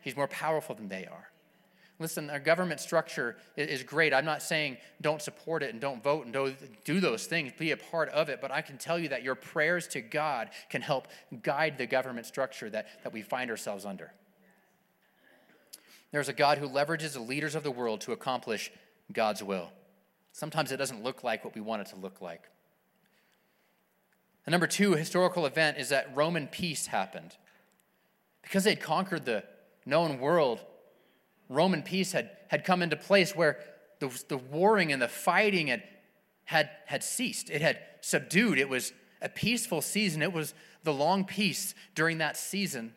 He's 0.00 0.16
more 0.16 0.28
powerful 0.28 0.74
than 0.74 0.88
they 0.88 1.06
are. 1.06 1.28
Listen, 2.00 2.28
our 2.28 2.40
government 2.40 2.80
structure 2.80 3.36
is 3.56 3.84
great. 3.84 4.12
I'm 4.12 4.24
not 4.24 4.42
saying 4.42 4.78
don't 5.00 5.22
support 5.22 5.62
it 5.62 5.70
and 5.70 5.80
don't 5.80 6.02
vote 6.02 6.24
and 6.24 6.32
don't 6.32 6.56
do 6.84 6.98
those 6.98 7.26
things, 7.26 7.52
be 7.56 7.70
a 7.70 7.76
part 7.76 8.08
of 8.08 8.28
it, 8.28 8.40
but 8.40 8.50
I 8.50 8.62
can 8.62 8.78
tell 8.78 8.98
you 8.98 9.08
that 9.10 9.22
your 9.22 9.36
prayers 9.36 9.86
to 9.88 10.00
God 10.00 10.50
can 10.70 10.82
help 10.82 11.06
guide 11.42 11.78
the 11.78 11.86
government 11.86 12.26
structure 12.26 12.68
that, 12.70 12.88
that 13.04 13.12
we 13.12 13.22
find 13.22 13.48
ourselves 13.48 13.84
under. 13.84 14.12
There's 16.10 16.28
a 16.28 16.32
God 16.32 16.58
who 16.58 16.68
leverages 16.68 17.12
the 17.12 17.20
leaders 17.20 17.54
of 17.54 17.62
the 17.62 17.70
world 17.70 18.00
to 18.02 18.12
accomplish 18.12 18.72
God's 19.12 19.42
will. 19.42 19.70
Sometimes 20.32 20.72
it 20.72 20.76
doesn't 20.76 21.02
look 21.02 21.22
like 21.22 21.44
what 21.44 21.54
we 21.54 21.60
want 21.60 21.82
it 21.82 21.88
to 21.88 21.96
look 21.96 22.20
like. 22.20 22.48
The 24.44 24.50
number 24.50 24.66
two 24.66 24.94
historical 24.94 25.46
event 25.46 25.78
is 25.78 25.90
that 25.90 26.14
Roman 26.14 26.48
peace 26.48 26.88
happened. 26.88 27.36
Because 28.42 28.64
they'd 28.64 28.80
conquered 28.80 29.24
the 29.24 29.44
known 29.86 30.18
world, 30.18 30.60
Roman 31.48 31.82
peace 31.82 32.12
had, 32.12 32.30
had 32.48 32.64
come 32.64 32.82
into 32.82 32.96
place 32.96 33.34
where 33.34 33.58
the, 34.00 34.24
the 34.28 34.38
warring 34.38 34.92
and 34.92 35.00
the 35.00 35.08
fighting 35.08 35.68
had, 35.68 35.82
had, 36.44 36.70
had 36.86 37.02
ceased. 37.02 37.50
It 37.50 37.62
had 37.62 37.78
subdued. 38.00 38.58
It 38.58 38.68
was 38.68 38.92
a 39.22 39.28
peaceful 39.28 39.80
season. 39.80 40.22
It 40.22 40.32
was 40.32 40.54
the 40.82 40.92
long 40.92 41.24
peace 41.24 41.74
during 41.94 42.18
that 42.18 42.36
season. 42.36 42.94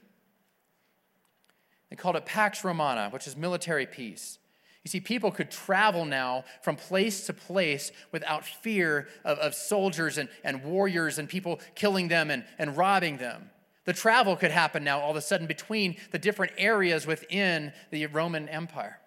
They 1.90 1.96
called 1.96 2.16
it 2.16 2.26
Pax 2.26 2.64
Romana, 2.64 3.10
which 3.12 3.28
is 3.28 3.38
military 3.38 3.86
peace. 3.86 4.40
You 4.84 4.90
see, 4.90 5.00
people 5.00 5.32
could 5.32 5.52
travel 5.52 6.06
now 6.06 6.46
from 6.62 6.76
place 6.76 7.26
to 7.28 7.34
place 7.34 7.92
without 8.12 8.46
fear 8.46 9.08
of, 9.26 9.38
of 9.40 9.54
soldiers 9.54 10.18
and, 10.18 10.30
and 10.44 10.64
warriors 10.64 11.18
and 11.18 11.28
people 11.28 11.60
killing 11.76 12.08
them 12.08 12.32
and, 12.32 12.46
and 12.58 12.78
robbing 12.78 13.18
them. 13.18 13.50
The 13.88 13.93
travel 13.93 14.36
could 14.36 14.52
happen 14.52 14.84
now 14.84 15.00
all 15.00 15.12
of 15.12 15.15
a 15.15 15.21
sudden 15.21 15.47
between 15.47 15.95
the 16.12 16.19
different 16.19 16.52
areas 16.58 17.08
within 17.08 17.71
the 17.89 18.06
Roman 18.08 18.50
Empire. 18.50 19.00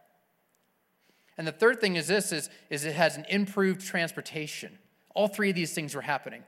And 1.36 1.46
the 1.46 1.52
third 1.52 1.82
thing 1.82 1.96
is 1.96 2.06
this 2.06 2.32
is, 2.32 2.48
is 2.70 2.86
it 2.86 2.94
has 2.94 3.18
an 3.18 3.26
improved 3.28 3.82
transportation. 3.82 4.78
All 5.14 5.28
three 5.28 5.50
of 5.50 5.54
these 5.54 5.74
things 5.74 5.94
were 5.94 6.00
happening 6.00 6.44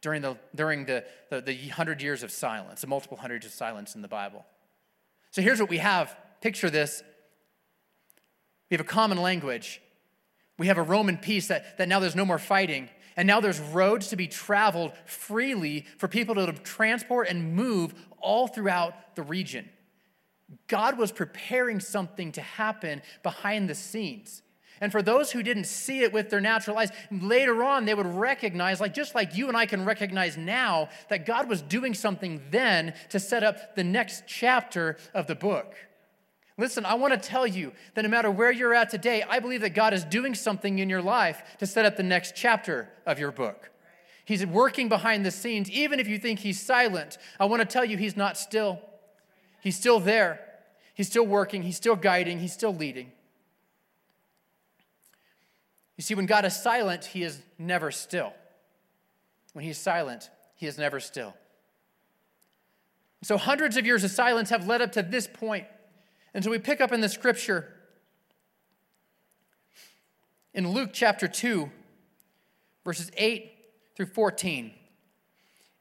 during 0.00 0.20
the, 0.20 0.36
during 0.52 0.84
the, 0.84 1.04
the, 1.30 1.42
the 1.42 1.68
hundred 1.68 2.02
years 2.02 2.24
of 2.24 2.32
silence, 2.32 2.80
the 2.80 2.88
multiple 2.88 3.16
hundreds 3.16 3.46
of 3.46 3.52
silence 3.52 3.94
in 3.94 4.02
the 4.02 4.08
Bible. 4.08 4.44
So 5.30 5.40
here's 5.40 5.60
what 5.60 5.70
we 5.70 5.78
have. 5.78 6.16
Picture 6.40 6.70
this. 6.70 7.04
We 8.68 8.74
have 8.74 8.84
a 8.84 8.88
common 8.88 9.22
language. 9.22 9.80
We 10.58 10.66
have 10.66 10.78
a 10.78 10.82
Roman 10.82 11.18
peace 11.18 11.46
that, 11.46 11.78
that 11.78 11.86
now 11.86 12.00
there's 12.00 12.16
no 12.16 12.24
more 12.24 12.38
fighting. 12.40 12.88
And 13.16 13.26
now 13.26 13.40
there's 13.40 13.60
roads 13.60 14.08
to 14.08 14.16
be 14.16 14.28
traveled 14.28 14.92
freely 15.04 15.86
for 15.98 16.08
people 16.08 16.34
to 16.34 16.52
transport 16.52 17.28
and 17.28 17.54
move 17.54 17.94
all 18.18 18.46
throughout 18.46 19.14
the 19.16 19.22
region. 19.22 19.68
God 20.66 20.98
was 20.98 21.12
preparing 21.12 21.80
something 21.80 22.32
to 22.32 22.40
happen 22.40 23.02
behind 23.22 23.68
the 23.68 23.74
scenes. 23.74 24.42
And 24.80 24.90
for 24.90 25.02
those 25.02 25.30
who 25.30 25.42
didn't 25.42 25.64
see 25.64 26.00
it 26.00 26.12
with 26.12 26.30
their 26.30 26.40
natural 26.40 26.78
eyes, 26.78 26.90
later 27.10 27.62
on 27.62 27.84
they 27.84 27.94
would 27.94 28.06
recognize, 28.06 28.80
like 28.80 28.94
just 28.94 29.14
like 29.14 29.36
you 29.36 29.48
and 29.48 29.56
I 29.56 29.66
can 29.66 29.84
recognize 29.84 30.38
now, 30.38 30.88
that 31.08 31.26
God 31.26 31.48
was 31.48 31.60
doing 31.60 31.92
something 31.92 32.40
then 32.50 32.94
to 33.10 33.20
set 33.20 33.44
up 33.44 33.76
the 33.76 33.84
next 33.84 34.24
chapter 34.26 34.96
of 35.12 35.26
the 35.26 35.34
book. 35.34 35.74
Listen, 36.60 36.84
I 36.84 36.92
want 36.92 37.14
to 37.14 37.28
tell 37.28 37.46
you 37.46 37.72
that 37.94 38.02
no 38.02 38.08
matter 38.08 38.30
where 38.30 38.52
you're 38.52 38.74
at 38.74 38.90
today, 38.90 39.24
I 39.26 39.40
believe 39.40 39.62
that 39.62 39.70
God 39.70 39.94
is 39.94 40.04
doing 40.04 40.34
something 40.34 40.78
in 40.78 40.90
your 40.90 41.00
life 41.00 41.42
to 41.58 41.66
set 41.66 41.86
up 41.86 41.96
the 41.96 42.02
next 42.02 42.36
chapter 42.36 42.90
of 43.06 43.18
your 43.18 43.32
book. 43.32 43.70
He's 44.26 44.44
working 44.44 44.90
behind 44.90 45.24
the 45.24 45.30
scenes, 45.30 45.70
even 45.70 45.98
if 45.98 46.06
you 46.06 46.18
think 46.18 46.40
he's 46.40 46.60
silent. 46.60 47.16
I 47.40 47.46
want 47.46 47.60
to 47.62 47.66
tell 47.66 47.84
you, 47.84 47.96
he's 47.96 48.14
not 48.14 48.36
still. 48.36 48.78
He's 49.62 49.74
still 49.74 50.00
there. 50.00 50.38
He's 50.92 51.06
still 51.06 51.26
working. 51.26 51.62
He's 51.62 51.76
still 51.76 51.96
guiding. 51.96 52.40
He's 52.40 52.52
still 52.52 52.74
leading. 52.74 53.10
You 55.96 56.02
see, 56.02 56.14
when 56.14 56.26
God 56.26 56.44
is 56.44 56.54
silent, 56.54 57.06
he 57.06 57.22
is 57.22 57.40
never 57.58 57.90
still. 57.90 58.34
When 59.54 59.64
he's 59.64 59.78
silent, 59.78 60.28
he 60.56 60.66
is 60.66 60.76
never 60.76 61.00
still. 61.00 61.34
So, 63.22 63.38
hundreds 63.38 63.78
of 63.78 63.86
years 63.86 64.04
of 64.04 64.10
silence 64.10 64.50
have 64.50 64.66
led 64.66 64.82
up 64.82 64.92
to 64.92 65.02
this 65.02 65.26
point. 65.26 65.64
And 66.34 66.44
so 66.44 66.50
we 66.50 66.58
pick 66.58 66.80
up 66.80 66.92
in 66.92 67.00
the 67.00 67.08
scripture 67.08 67.74
in 70.54 70.68
Luke 70.68 70.90
chapter 70.92 71.28
2, 71.28 71.70
verses 72.84 73.10
8 73.16 73.52
through 73.96 74.06
14. 74.06 74.72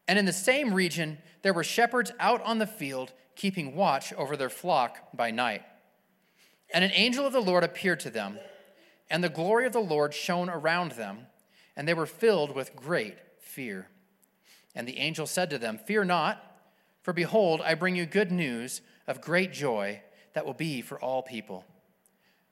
And 0.08 0.20
in 0.20 0.26
the 0.26 0.34
same 0.34 0.74
region, 0.74 1.20
there 1.44 1.54
were 1.54 1.64
shepherds 1.64 2.12
out 2.20 2.44
on 2.44 2.58
the 2.58 2.68
field, 2.68 3.14
keeping 3.36 3.76
watch 3.76 4.12
over 4.14 4.36
their 4.36 4.50
flock 4.50 4.98
by 5.14 5.32
night. 5.32 5.64
And 6.74 6.84
an 6.84 6.92
angel 6.94 7.26
of 7.26 7.34
the 7.34 7.42
Lord 7.42 7.64
appeared 7.64 8.00
to 8.02 8.10
them 8.10 8.40
and 9.10 9.24
the 9.24 9.30
glory 9.30 9.66
of 9.66 9.74
the 9.74 9.80
Lord 9.80 10.14
shone 10.14 10.50
around 10.50 10.92
them, 10.92 11.28
and 11.76 11.88
they 11.88 11.94
were 11.94 12.06
filled 12.06 12.56
with 12.56 12.76
great 12.76 13.18
fear. 13.40 13.88
And 14.76 14.88
the 14.88 14.98
angel 14.98 15.26
said 15.26 15.50
to 15.50 15.58
them, 15.58 15.80
Fear 15.80 16.06
not, 16.06 16.44
for 17.02 17.14
behold, 17.14 17.62
I 17.62 17.74
bring 17.74 17.96
you 17.96 18.06
good 18.06 18.32
news 18.32 18.82
of 19.08 19.22
great 19.22 19.52
joy 19.52 20.02
that 20.34 20.46
will 20.46 20.54
be 20.54 20.82
for 20.82 21.00
all 21.00 21.22
people. 21.22 21.66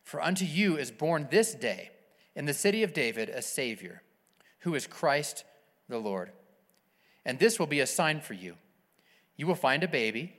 For 0.04 0.22
unto 0.22 0.46
you 0.46 0.78
is 0.78 0.92
born 0.92 1.28
this 1.30 1.54
day 1.54 1.92
in 2.36 2.46
the 2.46 2.54
city 2.54 2.84
of 2.84 2.94
David 2.94 3.30
a 3.30 3.42
Savior, 3.42 4.04
who 4.60 4.76
is 4.76 4.88
Christ 4.88 5.44
the 5.90 5.98
Lord. 5.98 6.32
And 7.26 7.40
this 7.40 7.60
will 7.60 7.68
be 7.68 7.82
a 7.82 7.88
sign 7.88 8.22
for 8.22 8.34
you. 8.34 8.56
You 9.36 9.48
will 9.48 9.56
find 9.56 9.84
a 9.84 9.88
baby 9.88 10.34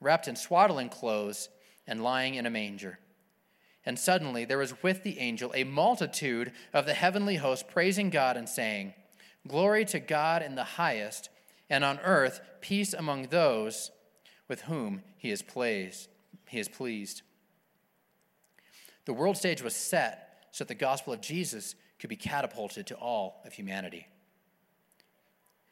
wrapped 0.00 0.28
in 0.28 0.36
swaddling 0.36 0.88
clothes 0.88 1.48
and 1.86 2.02
lying 2.02 2.34
in 2.34 2.46
a 2.46 2.50
manger. 2.50 2.98
And 3.84 3.98
suddenly 3.98 4.44
there 4.44 4.58
was 4.58 4.82
with 4.82 5.02
the 5.02 5.18
angel 5.18 5.50
a 5.54 5.64
multitude 5.64 6.52
of 6.72 6.86
the 6.86 6.94
heavenly 6.94 7.36
host 7.36 7.68
praising 7.68 8.10
God 8.10 8.36
and 8.36 8.48
saying, 8.48 8.94
Glory 9.46 9.84
to 9.86 9.98
God 9.98 10.42
in 10.42 10.54
the 10.54 10.64
highest, 10.64 11.30
and 11.70 11.84
on 11.84 11.98
earth 12.00 12.40
peace 12.60 12.92
among 12.92 13.28
those 13.28 13.90
with 14.46 14.62
whom 14.62 15.02
he 15.16 15.30
is 15.30 15.42
pleased. 15.42 16.08
He 16.48 16.58
is 16.58 16.68
pleased. 16.68 17.22
The 19.04 19.12
world 19.12 19.36
stage 19.36 19.62
was 19.62 19.74
set 19.74 20.46
so 20.50 20.64
that 20.64 20.68
the 20.68 20.74
gospel 20.74 21.12
of 21.12 21.20
Jesus 21.20 21.74
could 21.98 22.10
be 22.10 22.16
catapulted 22.16 22.86
to 22.88 22.94
all 22.96 23.42
of 23.44 23.52
humanity. 23.52 24.06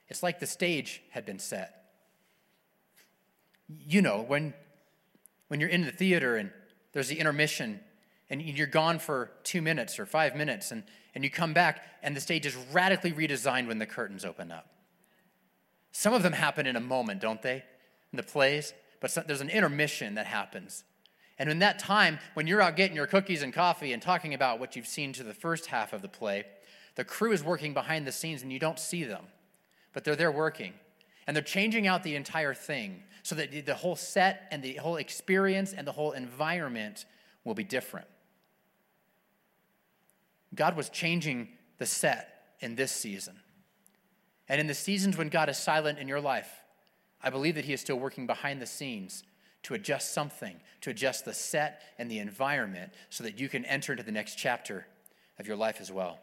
It's 0.08 0.22
like 0.22 0.38
the 0.38 0.46
stage 0.46 1.02
had 1.10 1.26
been 1.26 1.38
set. 1.38 1.84
You 3.68 4.02
know, 4.02 4.22
when, 4.22 4.54
when 5.48 5.60
you're 5.60 5.68
in 5.68 5.84
the 5.84 5.90
theater 5.90 6.36
and 6.36 6.50
there's 6.92 7.08
the 7.08 7.18
intermission 7.18 7.80
and 8.30 8.42
you're 8.42 8.66
gone 8.66 8.98
for 8.98 9.30
two 9.44 9.62
minutes 9.62 9.98
or 9.98 10.06
five 10.06 10.34
minutes, 10.34 10.72
and, 10.72 10.82
and 11.14 11.22
you 11.22 11.30
come 11.30 11.52
back, 11.52 11.84
and 12.02 12.16
the 12.16 12.20
stage 12.20 12.44
is 12.44 12.56
radically 12.72 13.12
redesigned 13.12 13.68
when 13.68 13.78
the 13.78 13.86
curtains 13.86 14.24
open 14.24 14.50
up. 14.50 14.68
Some 15.92 16.12
of 16.12 16.24
them 16.24 16.32
happen 16.32 16.66
in 16.66 16.74
a 16.74 16.80
moment, 16.80 17.20
don't 17.20 17.40
they? 17.40 17.62
In 18.12 18.16
the 18.16 18.24
plays, 18.24 18.72
but 19.00 19.10
some, 19.10 19.24
there's 19.26 19.40
an 19.40 19.50
intermission 19.50 20.14
that 20.14 20.26
happens. 20.26 20.84
And 21.38 21.50
in 21.50 21.58
that 21.58 21.78
time, 21.78 22.18
when 22.34 22.46
you're 22.46 22.62
out 22.62 22.76
getting 22.76 22.96
your 22.96 23.06
cookies 23.06 23.42
and 23.42 23.52
coffee 23.52 23.92
and 23.92 24.00
talking 24.00 24.34
about 24.34 24.58
what 24.58 24.74
you've 24.74 24.86
seen 24.86 25.12
to 25.14 25.22
the 25.22 25.34
first 25.34 25.66
half 25.66 25.92
of 25.92 26.02
the 26.02 26.08
play, 26.08 26.44
the 26.94 27.04
crew 27.04 27.32
is 27.32 27.44
working 27.44 27.74
behind 27.74 28.06
the 28.06 28.12
scenes 28.12 28.42
and 28.42 28.52
you 28.52 28.58
don't 28.58 28.78
see 28.78 29.04
them, 29.04 29.24
but 29.92 30.02
they're 30.04 30.16
there 30.16 30.32
working. 30.32 30.72
And 31.26 31.36
they're 31.36 31.44
changing 31.44 31.86
out 31.86 32.02
the 32.02 32.16
entire 32.16 32.54
thing 32.54 33.02
so 33.22 33.34
that 33.34 33.66
the 33.66 33.74
whole 33.74 33.96
set 33.96 34.46
and 34.50 34.62
the 34.62 34.74
whole 34.74 34.96
experience 34.96 35.72
and 35.72 35.86
the 35.86 35.92
whole 35.92 36.12
environment 36.12 37.04
will 37.44 37.54
be 37.54 37.64
different. 37.64 38.06
God 40.54 40.76
was 40.76 40.88
changing 40.88 41.48
the 41.78 41.86
set 41.86 42.54
in 42.60 42.76
this 42.76 42.92
season. 42.92 43.40
And 44.48 44.60
in 44.60 44.68
the 44.68 44.74
seasons 44.74 45.16
when 45.18 45.28
God 45.28 45.48
is 45.48 45.58
silent 45.58 45.98
in 45.98 46.08
your 46.08 46.20
life, 46.20 46.48
I 47.22 47.30
believe 47.30 47.54
that 47.54 47.64
He 47.64 47.72
is 47.72 47.80
still 47.80 47.98
working 47.98 48.26
behind 48.26 48.60
the 48.60 48.66
scenes 48.66 49.24
to 49.64 49.74
adjust 49.74 50.14
something, 50.14 50.60
to 50.82 50.90
adjust 50.90 51.24
the 51.24 51.34
set 51.34 51.82
and 51.98 52.10
the 52.10 52.18
environment 52.18 52.92
so 53.10 53.24
that 53.24 53.40
you 53.40 53.48
can 53.48 53.64
enter 53.64 53.92
into 53.92 54.04
the 54.04 54.12
next 54.12 54.36
chapter 54.36 54.86
of 55.38 55.46
your 55.46 55.56
life 55.56 55.80
as 55.80 55.90
well. 55.90 56.18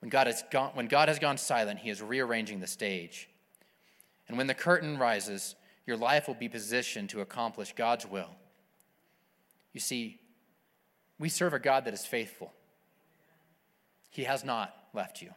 When 0.00 0.10
God, 0.10 0.26
has 0.26 0.44
gone, 0.50 0.72
when 0.74 0.86
God 0.86 1.08
has 1.08 1.18
gone 1.18 1.38
silent, 1.38 1.80
He 1.80 1.90
is 1.90 2.02
rearranging 2.02 2.60
the 2.60 2.66
stage. 2.66 3.28
And 4.28 4.36
when 4.36 4.46
the 4.46 4.54
curtain 4.54 4.98
rises, 4.98 5.54
your 5.86 5.96
life 5.96 6.28
will 6.28 6.34
be 6.34 6.48
positioned 6.48 7.10
to 7.10 7.20
accomplish 7.20 7.72
God's 7.74 8.06
will. 8.06 8.30
You 9.72 9.80
see, 9.80 10.20
we 11.18 11.28
serve 11.28 11.54
a 11.54 11.58
God 11.58 11.84
that 11.84 11.94
is 11.94 12.04
faithful. 12.04 12.52
He 14.10 14.24
has 14.24 14.44
not 14.44 14.74
left 14.92 15.22
you. 15.22 15.30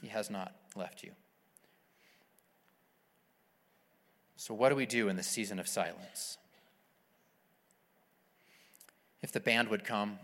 He 0.00 0.08
has 0.08 0.30
not 0.30 0.54
left 0.76 1.02
you. 1.02 1.12
So, 4.48 4.54
what 4.54 4.70
do 4.70 4.76
we 4.76 4.86
do 4.86 5.10
in 5.10 5.16
the 5.16 5.22
season 5.22 5.58
of 5.58 5.68
silence? 5.68 6.38
If 9.20 9.30
the 9.30 9.40
band 9.40 9.68
would 9.68 9.84
come, 9.84 10.18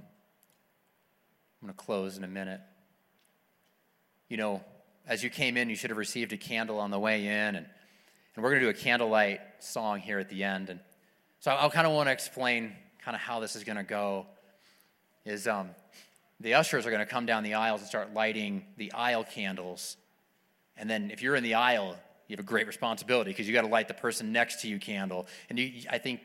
I'm 1.61 1.69
going 1.69 1.75
to 1.75 1.85
close 1.85 2.17
in 2.17 2.25
a 2.25 2.29
minute. 2.29 2.63
You 4.31 4.39
know, 4.39 4.65
as 5.07 5.23
you 5.23 5.29
came 5.29 5.59
in, 5.59 5.69
you 5.69 5.77
should 5.77 5.91
have 5.91 5.99
received 5.99 6.33
a 6.33 6.39
candle 6.39 6.81
on 6.81 6.91
the 6.91 6.99
way 6.99 7.27
in, 7.27 7.31
and, 7.55 7.67
and 8.35 8.43
we're 8.43 8.49
going 8.49 8.61
to 8.63 8.67
do 8.67 8.71
a 8.71 8.73
candlelight 8.83 9.43
song 9.59 10.01
here 10.01 10.19
at 10.19 10.31
the 10.31 10.43
end. 10.43 10.71
And 10.71 10.81
so 11.41 11.51
I, 11.51 11.67
I 11.67 11.69
kind 11.69 11.87
of 11.87 11.93
want 11.93 12.09
to 12.09 12.13
explain 12.15 12.73
kind 13.05 13.15
of 13.15 13.21
how 13.21 13.41
this 13.41 13.55
is 13.55 13.63
going 13.63 13.77
to 13.77 13.85
go 13.85 14.25
is 15.27 15.47
um, 15.47 15.69
the 16.41 16.55
ushers 16.55 16.87
are 16.87 16.91
going 16.91 17.01
to 17.01 17.13
come 17.13 17.27
down 17.27 17.43
the 17.43 17.53
aisles 17.53 17.83
and 17.83 17.89
start 17.89 18.15
lighting 18.15 18.65
the 18.79 18.91
aisle 18.93 19.25
candles. 19.25 19.99
And 20.79 20.89
then 20.89 21.11
if 21.11 21.21
you're 21.21 21.37
in 21.37 21.45
the 21.45 21.57
aisle, 21.57 21.99
you 22.29 22.37
have 22.37 22.45
a 22.45 22.49
great 22.49 22.67
responsibility 22.67 23.31
because 23.31 23.47
you 23.47 23.53
got 23.53 23.63
to 23.63 23.69
light 23.69 23.89
the 23.89 23.95
person 23.95 24.33
next 24.33 24.63
to 24.63 24.69
you 24.69 24.79
candle. 24.79 25.27
And 25.49 25.59
you, 25.59 25.83
I 25.91 25.99
think 25.99 26.21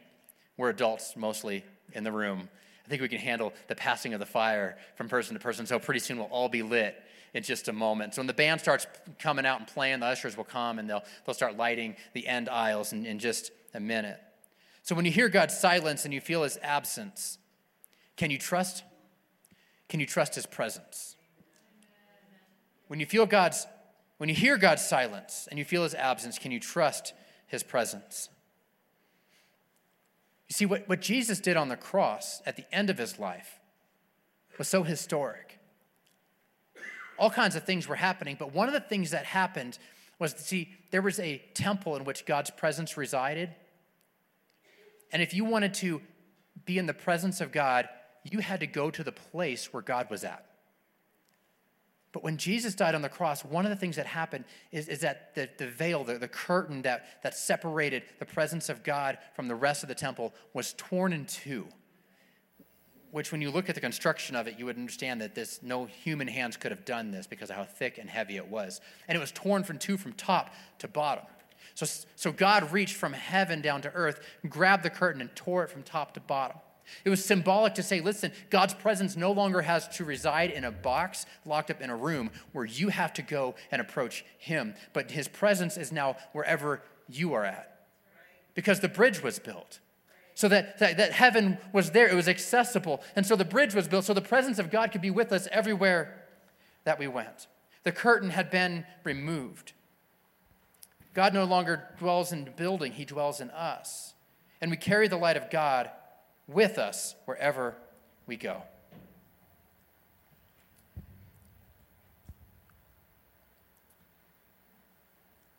we're 0.58 0.70
adults 0.70 1.16
mostly 1.16 1.64
in 1.94 2.04
the 2.04 2.12
room. 2.12 2.50
I 2.86 2.90
think 2.90 3.02
we 3.02 3.10
can 3.10 3.20
handle 3.20 3.54
the 3.68 3.76
passing 3.76 4.14
of 4.14 4.20
the 4.20 4.26
fire 4.26 4.78
from 4.96 5.10
person 5.10 5.36
to 5.36 5.40
person. 5.40 5.66
So 5.66 5.78
pretty 5.80 6.00
soon 6.00 6.18
we'll 6.18 6.28
all 6.28 6.50
be 6.50 6.64
lit 6.64 6.96
in 7.34 7.44
just 7.44 7.68
a 7.68 7.74
moment. 7.74 8.16
So 8.16 8.22
when 8.22 8.28
the 8.28 8.34
band 8.34 8.60
starts 8.60 8.88
coming 9.20 9.46
out 9.46 9.60
and 9.60 9.68
playing, 9.68 10.00
the 10.00 10.08
ushers 10.08 10.36
will 10.36 10.44
come 10.44 10.80
and 10.80 10.90
they'll, 10.90 11.04
they'll 11.26 11.36
start 11.36 11.58
lighting 11.58 11.96
the 12.14 12.28
end 12.28 12.50
aisles 12.50 12.94
in, 12.94 13.06
in 13.06 13.20
just 13.20 13.52
a 13.74 13.80
minute. 13.80 14.20
So 14.82 14.96
when 14.96 15.06
you 15.06 15.12
hear 15.12 15.30
God's 15.30 15.56
silence 15.56 16.06
and 16.06 16.14
you 16.14 16.22
feel 16.22 16.44
his 16.44 16.58
absence, 16.64 17.38
can 18.18 18.32
you 18.32 18.40
trust 18.40 18.84
can 19.90 20.00
you 20.00 20.06
trust 20.06 20.36
his 20.36 20.46
presence? 20.46 21.18
When 22.88 23.00
you 23.00 23.06
feel 23.06 23.26
God's 23.26 23.66
when 24.20 24.28
you 24.28 24.36
hear 24.36 24.58
God's 24.58 24.86
silence 24.86 25.48
and 25.50 25.58
you 25.58 25.64
feel 25.64 25.84
his 25.84 25.96
absence, 25.96 26.38
can 26.38 26.52
you 26.52 26.60
trust 26.60 27.14
his 27.48 27.64
presence? 27.64 28.28
You 30.50 30.54
see, 30.54 30.66
what, 30.66 30.90
what 30.90 31.00
Jesus 31.00 31.40
did 31.40 31.56
on 31.56 31.70
the 31.70 31.78
cross 31.78 32.42
at 32.46 32.58
the 32.58 32.66
end 32.70 32.90
of 32.90 32.98
his 32.98 33.18
life 33.18 33.60
was 34.58 34.68
so 34.68 34.84
historic. 34.84 35.58
All 37.18 37.30
kinds 37.30 37.56
of 37.56 37.64
things 37.64 37.88
were 37.88 37.96
happening, 37.96 38.36
but 38.38 38.54
one 38.54 38.68
of 38.68 38.74
the 38.74 38.82
things 38.82 39.12
that 39.12 39.24
happened 39.24 39.80
was 40.20 40.34
to 40.34 40.44
see 40.44 40.74
there 40.92 41.02
was 41.02 41.18
a 41.22 41.42
temple 41.54 41.96
in 41.96 42.04
which 42.04 42.26
God's 42.26 42.50
presence 42.50 42.98
resided. 42.98 43.56
And 45.14 45.22
if 45.22 45.34
you 45.34 45.46
wanted 45.46 45.74
to 45.76 46.02
be 46.66 46.78
in 46.78 46.88
the 46.88 46.94
presence 46.94 47.40
of 47.40 47.54
God, 47.54 47.88
you 48.30 48.40
had 48.40 48.60
to 48.60 48.68
go 48.68 48.92
to 48.92 49.02
the 49.02 49.14
place 49.14 49.72
where 49.72 49.82
God 49.82 50.10
was 50.10 50.26
at. 50.26 50.46
But 52.12 52.24
when 52.24 52.38
Jesus 52.38 52.74
died 52.74 52.96
on 52.96 53.04
the 53.04 53.10
cross, 53.10 53.46
one 53.46 53.66
of 53.66 53.70
the 53.70 53.76
things 53.76 53.96
that 53.98 54.08
happened 54.08 54.46
is, 54.72 54.88
is 54.88 55.02
that 55.02 55.36
the, 55.36 55.48
the 55.58 55.68
veil, 55.68 56.04
the, 56.04 56.18
the 56.18 56.28
curtain 56.28 56.82
that, 56.82 57.22
that 57.22 57.36
separated 57.36 58.04
the 58.18 58.26
presence 58.26 58.68
of 58.68 58.84
God 58.84 59.20
from 59.36 59.48
the 59.48 59.56
rest 59.56 59.84
of 59.84 59.90
the 59.90 59.96
temple 59.96 60.34
was 60.54 60.74
torn 60.78 61.14
in 61.14 61.26
two. 61.26 61.68
Which, 63.12 63.32
when 63.32 63.42
you 63.42 63.50
look 63.50 63.70
at 63.70 63.76
the 63.76 63.82
construction 63.82 64.36
of 64.36 64.48
it, 64.48 64.60
you 64.60 64.66
would 64.66 64.78
understand 64.78 65.22
that 65.22 65.34
this 65.34 65.62
no 65.64 65.86
human 65.86 66.28
hands 66.28 66.58
could 66.58 66.72
have 66.72 66.86
done 66.86 67.12
this 67.12 67.26
because 67.26 67.50
of 67.50 67.56
how 67.56 67.66
thick 67.66 67.98
and 67.98 68.10
heavy 68.10 68.38
it 68.38 68.48
was. 68.48 68.82
And 69.08 69.16
it 69.16 69.20
was 69.20 69.32
torn 69.32 69.64
from 69.64 69.80
two 69.80 69.98
from 69.98 70.14
top 70.14 70.54
to 70.80 70.88
bottom. 70.88 71.26
So, 71.74 71.86
so 72.16 72.32
God 72.32 72.72
reached 72.72 72.96
from 72.96 73.14
heaven 73.14 73.62
down 73.62 73.82
to 73.82 73.92
earth, 73.94 74.20
grabbed 74.48 74.84
the 74.84 74.90
curtain, 74.90 75.22
and 75.22 75.36
tore 75.36 75.64
it 75.64 75.70
from 75.70 75.84
top 75.84 76.14
to 76.16 76.20
bottom. 76.20 76.58
It 77.06 77.10
was 77.10 77.24
symbolic 77.24 77.76
to 77.76 77.84
say, 77.84 78.02
listen, 78.02 78.32
God's 78.50 78.74
presence 78.74 79.16
no 79.16 79.32
longer 79.32 79.62
has 79.62 79.88
to 79.98 80.06
reside 80.06 80.52
in 80.52 80.64
a 80.64 80.72
box 80.72 81.26
locked 81.46 81.72
up 81.72 81.82
in 81.82 81.90
a 81.90 81.96
room 81.96 82.32
where 82.52 82.66
you 82.66 82.90
have 82.90 83.14
to 83.14 83.22
go 83.22 83.56
and 83.72 83.82
approach 83.82 84.26
Him, 84.38 84.76
but 84.94 85.12
His 85.12 85.28
presence 85.28 85.78
is 85.78 85.92
now 85.92 86.18
wherever 86.34 86.82
you 87.08 87.34
are 87.34 87.46
at. 87.46 87.86
Because 88.54 88.80
the 88.80 88.90
bridge 88.90 89.24
was 89.24 89.40
built. 89.40 89.80
So 90.36 90.48
that, 90.48 90.80
that, 90.80 90.98
that 90.98 91.12
heaven 91.12 91.58
was 91.74 91.92
there, 91.92 92.08
it 92.08 92.16
was 92.16 92.30
accessible. 92.30 93.02
And 93.16 93.26
so 93.26 93.36
the 93.36 93.46
bridge 93.46 93.76
was 93.76 93.88
built 93.88 94.06
so 94.06 94.14
the 94.14 94.22
presence 94.22 94.58
of 94.58 94.72
God 94.72 94.92
could 94.92 95.02
be 95.02 95.12
with 95.12 95.32
us 95.32 95.48
everywhere 95.52 96.24
that 96.86 96.98
we 96.98 97.08
went. 97.08 97.48
The 97.84 97.92
curtain 97.92 98.30
had 98.30 98.50
been 98.50 98.86
removed. 99.04 99.74
God 101.14 101.34
no 101.34 101.44
longer 101.44 101.90
dwells 101.98 102.32
in 102.32 102.46
the 102.46 102.52
building, 102.52 102.94
He 102.94 103.06
dwells 103.06 103.42
in 103.42 103.50
us. 103.52 104.14
And 104.62 104.72
we 104.72 104.78
carry 104.78 105.08
the 105.08 105.18
light 105.18 105.38
of 105.38 105.50
God 105.50 105.90
with 106.50 106.78
us 106.78 107.16
wherever 107.26 107.76
we 108.26 108.36
go. 108.36 108.64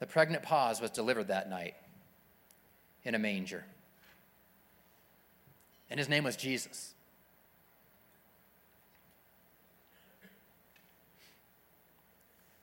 The 0.01 0.07
pregnant 0.07 0.43
pause 0.43 0.81
was 0.81 0.91
delivered 0.91 1.29
that 1.29 1.49
night 1.49 1.75
in 3.05 3.15
a 3.15 3.19
manger. 3.19 3.65
And 5.91 5.99
his 5.99 6.09
name 6.09 6.25
was 6.25 6.37
Jesus. 6.37 6.95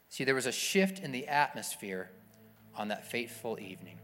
See, 0.10 0.24
there 0.24 0.36
was 0.36 0.48
a 0.48 0.52
shift 0.52 1.00
in 1.00 1.12
the 1.12 1.28
atmosphere 1.28 2.10
on 2.76 2.88
that 2.88 3.06
fateful 3.06 3.60
evening. 3.60 4.00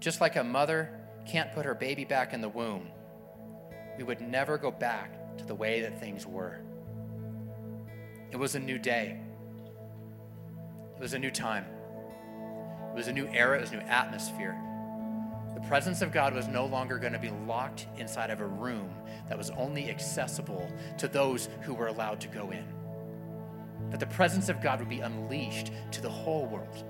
Just 0.00 0.20
like 0.20 0.34
a 0.34 0.42
mother 0.42 1.05
can't 1.26 1.52
put 1.52 1.66
her 1.66 1.74
baby 1.74 2.04
back 2.04 2.32
in 2.32 2.40
the 2.40 2.48
womb, 2.48 2.88
we 3.98 4.04
would 4.04 4.20
never 4.20 4.58
go 4.58 4.70
back 4.70 5.36
to 5.38 5.44
the 5.44 5.54
way 5.54 5.80
that 5.82 6.00
things 6.00 6.26
were. 6.26 6.60
It 8.30 8.36
was 8.36 8.54
a 8.54 8.60
new 8.60 8.78
day, 8.78 9.20
it 10.94 11.00
was 11.00 11.14
a 11.14 11.18
new 11.18 11.30
time, 11.30 11.64
it 12.92 12.96
was 12.96 13.08
a 13.08 13.12
new 13.12 13.28
era, 13.28 13.58
it 13.58 13.62
was 13.62 13.72
a 13.72 13.76
new 13.76 13.82
atmosphere. 13.82 14.56
The 15.54 15.68
presence 15.68 16.02
of 16.02 16.12
God 16.12 16.34
was 16.34 16.48
no 16.48 16.66
longer 16.66 16.98
going 16.98 17.14
to 17.14 17.18
be 17.18 17.30
locked 17.46 17.86
inside 17.96 18.28
of 18.28 18.40
a 18.40 18.46
room 18.46 18.90
that 19.28 19.38
was 19.38 19.48
only 19.50 19.88
accessible 19.88 20.70
to 20.98 21.08
those 21.08 21.48
who 21.62 21.72
were 21.72 21.86
allowed 21.86 22.20
to 22.20 22.28
go 22.28 22.50
in. 22.50 22.66
That 23.90 24.00
the 24.00 24.06
presence 24.06 24.50
of 24.50 24.60
God 24.60 24.80
would 24.80 24.88
be 24.90 25.00
unleashed 25.00 25.72
to 25.92 26.02
the 26.02 26.10
whole 26.10 26.44
world, 26.46 26.84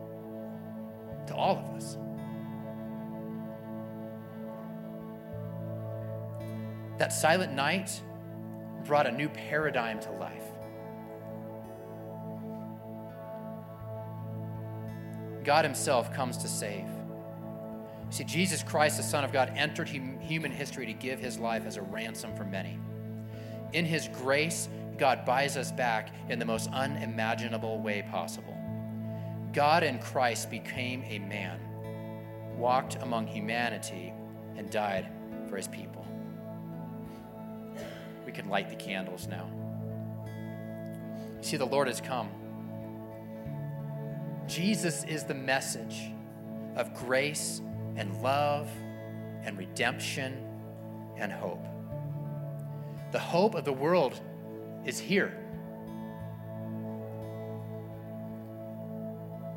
to 1.28 1.34
all 1.34 1.58
of 1.58 1.66
us. 1.76 1.96
That 6.98 7.12
silent 7.12 7.52
night 7.52 8.00
brought 8.84 9.06
a 9.06 9.12
new 9.12 9.28
paradigm 9.28 10.00
to 10.00 10.10
life. 10.12 10.44
God 15.44 15.64
Himself 15.64 16.12
comes 16.12 16.38
to 16.38 16.48
save. 16.48 16.88
See, 18.10 18.24
Jesus 18.24 18.62
Christ, 18.62 18.96
the 18.96 19.02
Son 19.02 19.24
of 19.24 19.32
God, 19.32 19.52
entered 19.56 19.88
human 19.88 20.50
history 20.50 20.86
to 20.86 20.92
give 20.92 21.20
His 21.20 21.38
life 21.38 21.66
as 21.66 21.76
a 21.76 21.82
ransom 21.82 22.34
for 22.34 22.44
many. 22.44 22.78
In 23.72 23.84
His 23.84 24.08
grace, 24.08 24.68
God 24.96 25.24
buys 25.26 25.56
us 25.56 25.70
back 25.70 26.14
in 26.30 26.38
the 26.38 26.44
most 26.44 26.70
unimaginable 26.72 27.78
way 27.80 28.02
possible. 28.10 28.56
God 29.52 29.82
in 29.82 29.98
Christ 29.98 30.50
became 30.50 31.04
a 31.04 31.18
man, 31.18 31.60
walked 32.56 32.96
among 32.96 33.26
humanity, 33.26 34.14
and 34.56 34.70
died 34.70 35.10
for 35.48 35.56
His 35.56 35.68
people 35.68 36.05
can 38.36 38.48
light 38.50 38.68
the 38.68 38.76
candles 38.76 39.26
now. 39.26 39.50
See, 41.40 41.56
the 41.56 41.66
Lord 41.66 41.88
has 41.88 42.00
come. 42.00 42.28
Jesus 44.46 45.04
is 45.04 45.24
the 45.24 45.34
message 45.34 46.12
of 46.76 46.94
grace 46.94 47.62
and 47.96 48.22
love 48.22 48.68
and 49.42 49.56
redemption 49.56 50.44
and 51.16 51.32
hope. 51.32 51.64
The 53.12 53.18
hope 53.18 53.54
of 53.54 53.64
the 53.64 53.72
world 53.72 54.20
is 54.84 54.98
here. 54.98 55.42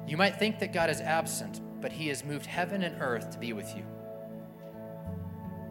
You 0.07 0.15
might 0.15 0.37
think 0.39 0.59
that 0.59 0.71
God 0.71 0.89
is 0.89 1.01
absent, 1.01 1.59
but 1.81 1.91
He 1.91 2.07
has 2.07 2.23
moved 2.23 2.45
heaven 2.45 2.83
and 2.83 2.99
earth 3.01 3.29
to 3.31 3.37
be 3.37 3.51
with 3.51 3.75
you. 3.75 3.83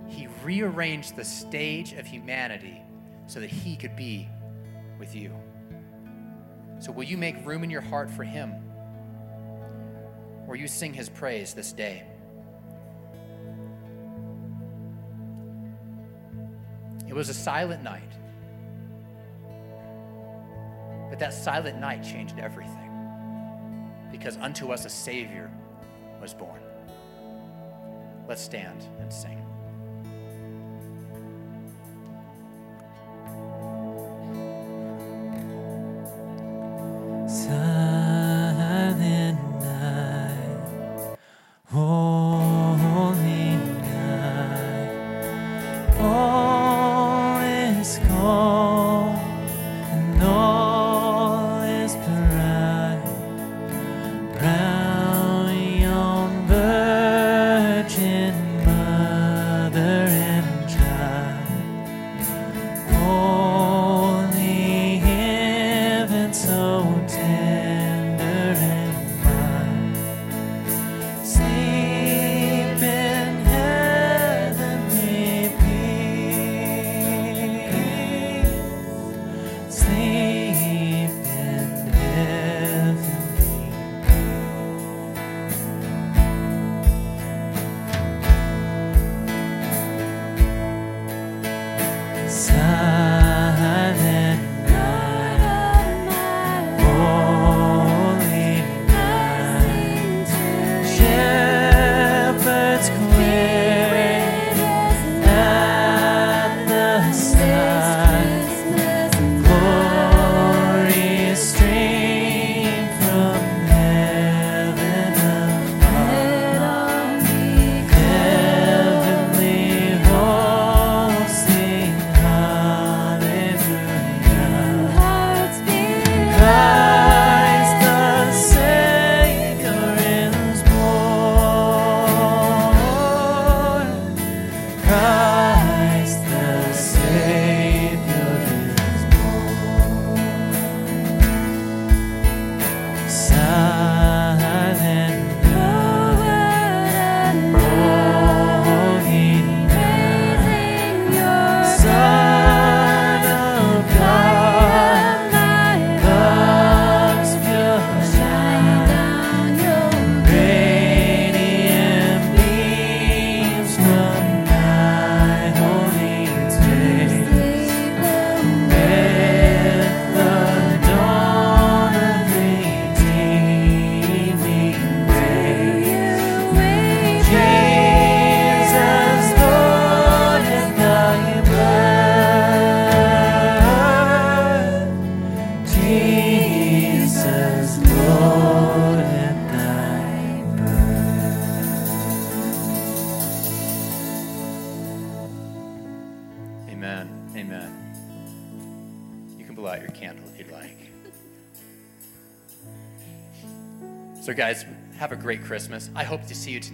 He 0.07 0.29
rearranged 0.45 1.17
the 1.17 1.25
stage 1.25 1.95
of 1.95 2.07
humanity 2.07 2.83
so 3.29 3.39
that 3.39 3.51
He 3.51 3.77
could 3.77 3.95
be 3.95 4.29
with 4.99 5.15
you. 5.15 5.33
So, 6.81 6.91
will 6.91 7.05
you 7.05 7.17
make 7.17 7.47
room 7.47 7.63
in 7.63 7.71
your 7.71 7.83
heart 7.83 8.11
for 8.11 8.25
Him? 8.25 8.55
Or 10.49 10.57
you 10.57 10.67
sing 10.67 10.93
His 10.93 11.09
praise 11.09 11.55
this 11.55 11.73
day? 11.73 12.05
It 17.07 17.15
was 17.15 17.29
a 17.29 17.35
silent 17.35 17.83
night. 17.83 18.13
But 21.11 21.19
that 21.19 21.33
silent 21.33 21.79
night 21.79 22.03
changed 22.03 22.39
everything. 22.39 22.75
Because 24.11 24.37
unto 24.39 24.73
us 24.73 24.85
a 24.85 24.91
Savior 24.91 25.51
was 26.21 26.35
born. 26.35 26.61
Let's 28.27 28.43
stand 28.43 28.85
and 29.01 29.13
sing. 29.13 29.45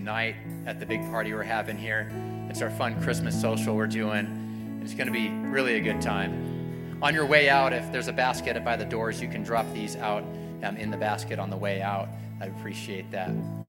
Tonight 0.05 0.37
at 0.67 0.79
the 0.79 0.85
big 0.85 1.01
party 1.09 1.33
we're 1.33 1.43
having 1.43 1.79
here. 1.79 2.13
It's 2.51 2.61
our 2.61 2.69
fun 2.69 3.03
Christmas 3.03 3.41
social 3.41 3.75
we're 3.75 3.87
doing. 3.87 4.79
It's 4.83 4.93
going 4.93 5.07
to 5.07 5.13
be 5.13 5.31
really 5.49 5.77
a 5.77 5.81
good 5.81 6.03
time. 6.03 6.99
On 7.01 7.15
your 7.15 7.25
way 7.25 7.49
out, 7.49 7.73
if 7.73 7.91
there's 7.91 8.09
a 8.09 8.13
basket 8.13 8.63
by 8.63 8.77
the 8.77 8.85
doors, 8.85 9.23
you 9.23 9.29
can 9.29 9.43
drop 9.43 9.65
these 9.73 9.97
out 9.97 10.23
um, 10.63 10.77
in 10.77 10.91
the 10.91 10.97
basket 10.99 11.39
on 11.39 11.49
the 11.49 11.57
way 11.57 11.81
out. 11.81 12.11
I 12.39 12.49
appreciate 12.49 13.11
that. 13.13 13.31